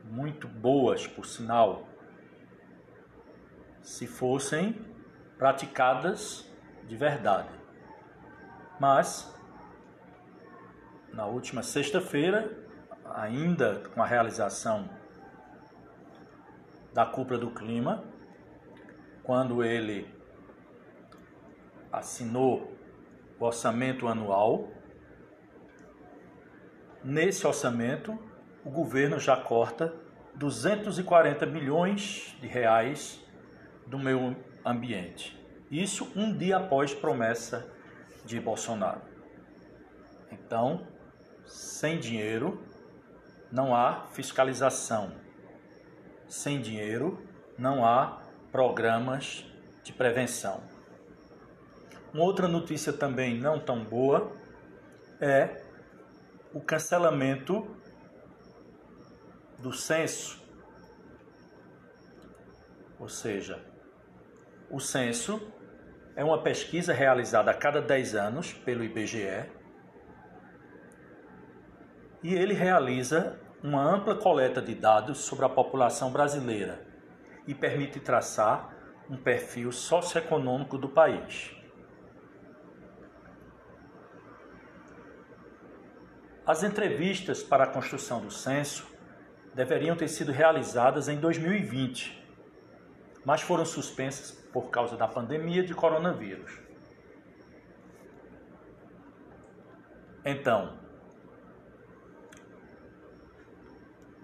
[0.05, 1.89] muito boas, por sinal,
[3.83, 4.85] se fossem
[5.37, 6.49] praticadas
[6.87, 7.51] de verdade.
[8.79, 9.33] Mas,
[11.13, 12.51] na última sexta-feira,
[13.15, 14.89] ainda com a realização
[16.93, 18.05] da cúpula do clima,
[19.23, 20.07] quando ele
[21.91, 22.73] assinou
[23.39, 24.69] o orçamento anual,
[27.05, 28.19] nesse orçamento
[28.65, 29.93] o governo já corta
[30.35, 33.23] 240 milhões de reais
[33.87, 35.39] do meio ambiente.
[35.71, 37.71] Isso um dia após promessa
[38.25, 39.01] de Bolsonaro.
[40.31, 40.87] Então,
[41.53, 42.59] sem dinheiro
[43.51, 45.13] não há fiscalização.
[46.27, 47.23] Sem dinheiro
[47.59, 49.45] não há programas
[49.83, 50.63] de prevenção.
[52.13, 54.33] Uma outra notícia também não tão boa
[55.21, 55.63] é
[56.55, 57.77] o cancelamento
[59.59, 60.43] do censo.
[62.99, 63.63] Ou seja,
[64.71, 65.53] o censo
[66.17, 69.62] é uma pesquisa realizada a cada 10 anos pelo IBGE
[72.23, 76.85] e ele realiza uma ampla coleta de dados sobre a população brasileira
[77.47, 78.75] e permite traçar
[79.09, 81.55] um perfil socioeconômico do país.
[86.47, 88.87] As entrevistas para a construção do censo
[89.55, 92.21] deveriam ter sido realizadas em 2020,
[93.25, 96.61] mas foram suspensas por causa da pandemia de coronavírus.
[100.25, 100.82] Então,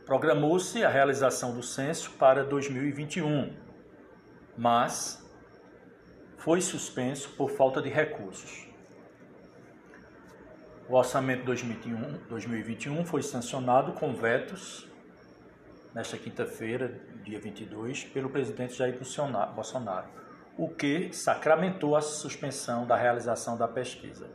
[0.09, 3.55] programou-se a realização do censo para 2021,
[4.57, 5.23] mas
[6.39, 8.67] foi suspenso por falta de recursos.
[10.89, 14.89] O orçamento 2021, 2021 foi sancionado com vetos
[15.95, 18.99] nesta quinta-feira, dia 22, pelo presidente Jair
[19.55, 20.09] Bolsonaro,
[20.57, 24.31] o que sacramentou a suspensão da realização da pesquisa.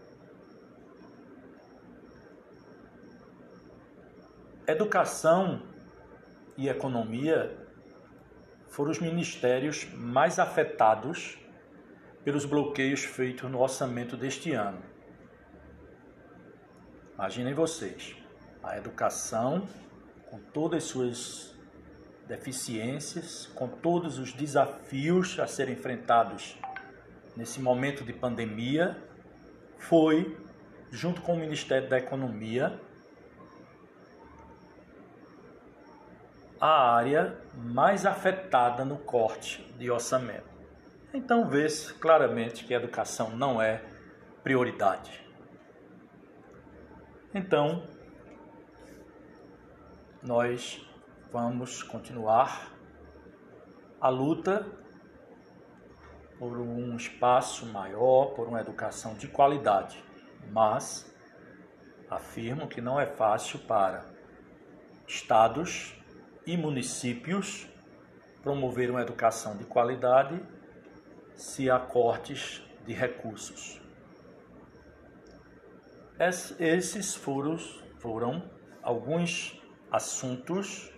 [4.66, 5.61] Educação
[6.57, 7.53] e economia
[8.70, 11.38] foram os ministérios mais afetados
[12.24, 14.82] pelos bloqueios feitos no orçamento deste ano.
[17.14, 18.16] Imaginem vocês,
[18.64, 19.68] a educação,
[20.32, 21.55] com todas as suas
[22.26, 26.57] deficiências, com todos os desafios a serem enfrentados
[27.36, 28.97] nesse momento de pandemia,
[29.78, 30.38] foi,
[30.89, 32.80] junto com o Ministério da Economia,
[36.66, 40.47] a área mais afetada no corte de orçamento.
[41.14, 43.84] Então vê-se claramente que a educação não é
[44.41, 45.22] prioridade.
[47.36, 47.86] Então,
[50.22, 50.89] nós
[51.34, 52.72] vamos continuar
[53.99, 54.66] a luta
[56.39, 60.01] por um espaço maior, por uma educação de qualidade,
[60.49, 61.14] mas
[62.09, 64.05] afirmo que não é fácil para
[65.05, 66.01] estados
[66.45, 67.67] e municípios
[68.41, 70.41] promover uma educação de qualidade
[71.35, 73.81] se há cortes de recursos.
[76.59, 77.57] Esses foram,
[77.99, 78.49] foram
[78.81, 80.91] alguns assuntos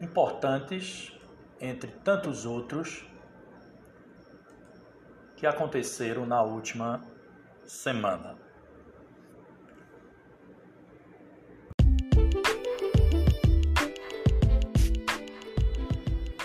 [0.00, 1.12] importantes,
[1.60, 3.06] entre tantos outros,
[5.36, 7.02] que aconteceram na última
[7.64, 8.45] semana.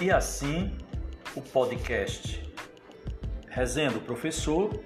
[0.01, 0.75] E assim,
[1.35, 2.43] o podcast
[3.47, 4.83] Resenha do Professor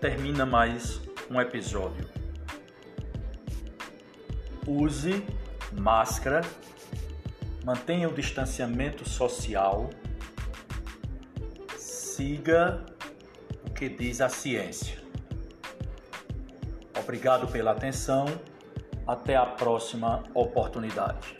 [0.00, 1.00] termina mais
[1.30, 2.04] um episódio.
[4.66, 5.24] Use
[5.70, 6.40] máscara,
[7.64, 9.88] mantenha o distanciamento social,
[11.78, 12.84] siga
[13.64, 14.98] o que diz a ciência.
[16.98, 18.26] Obrigado pela atenção.
[19.06, 21.36] Até a próxima oportunidade.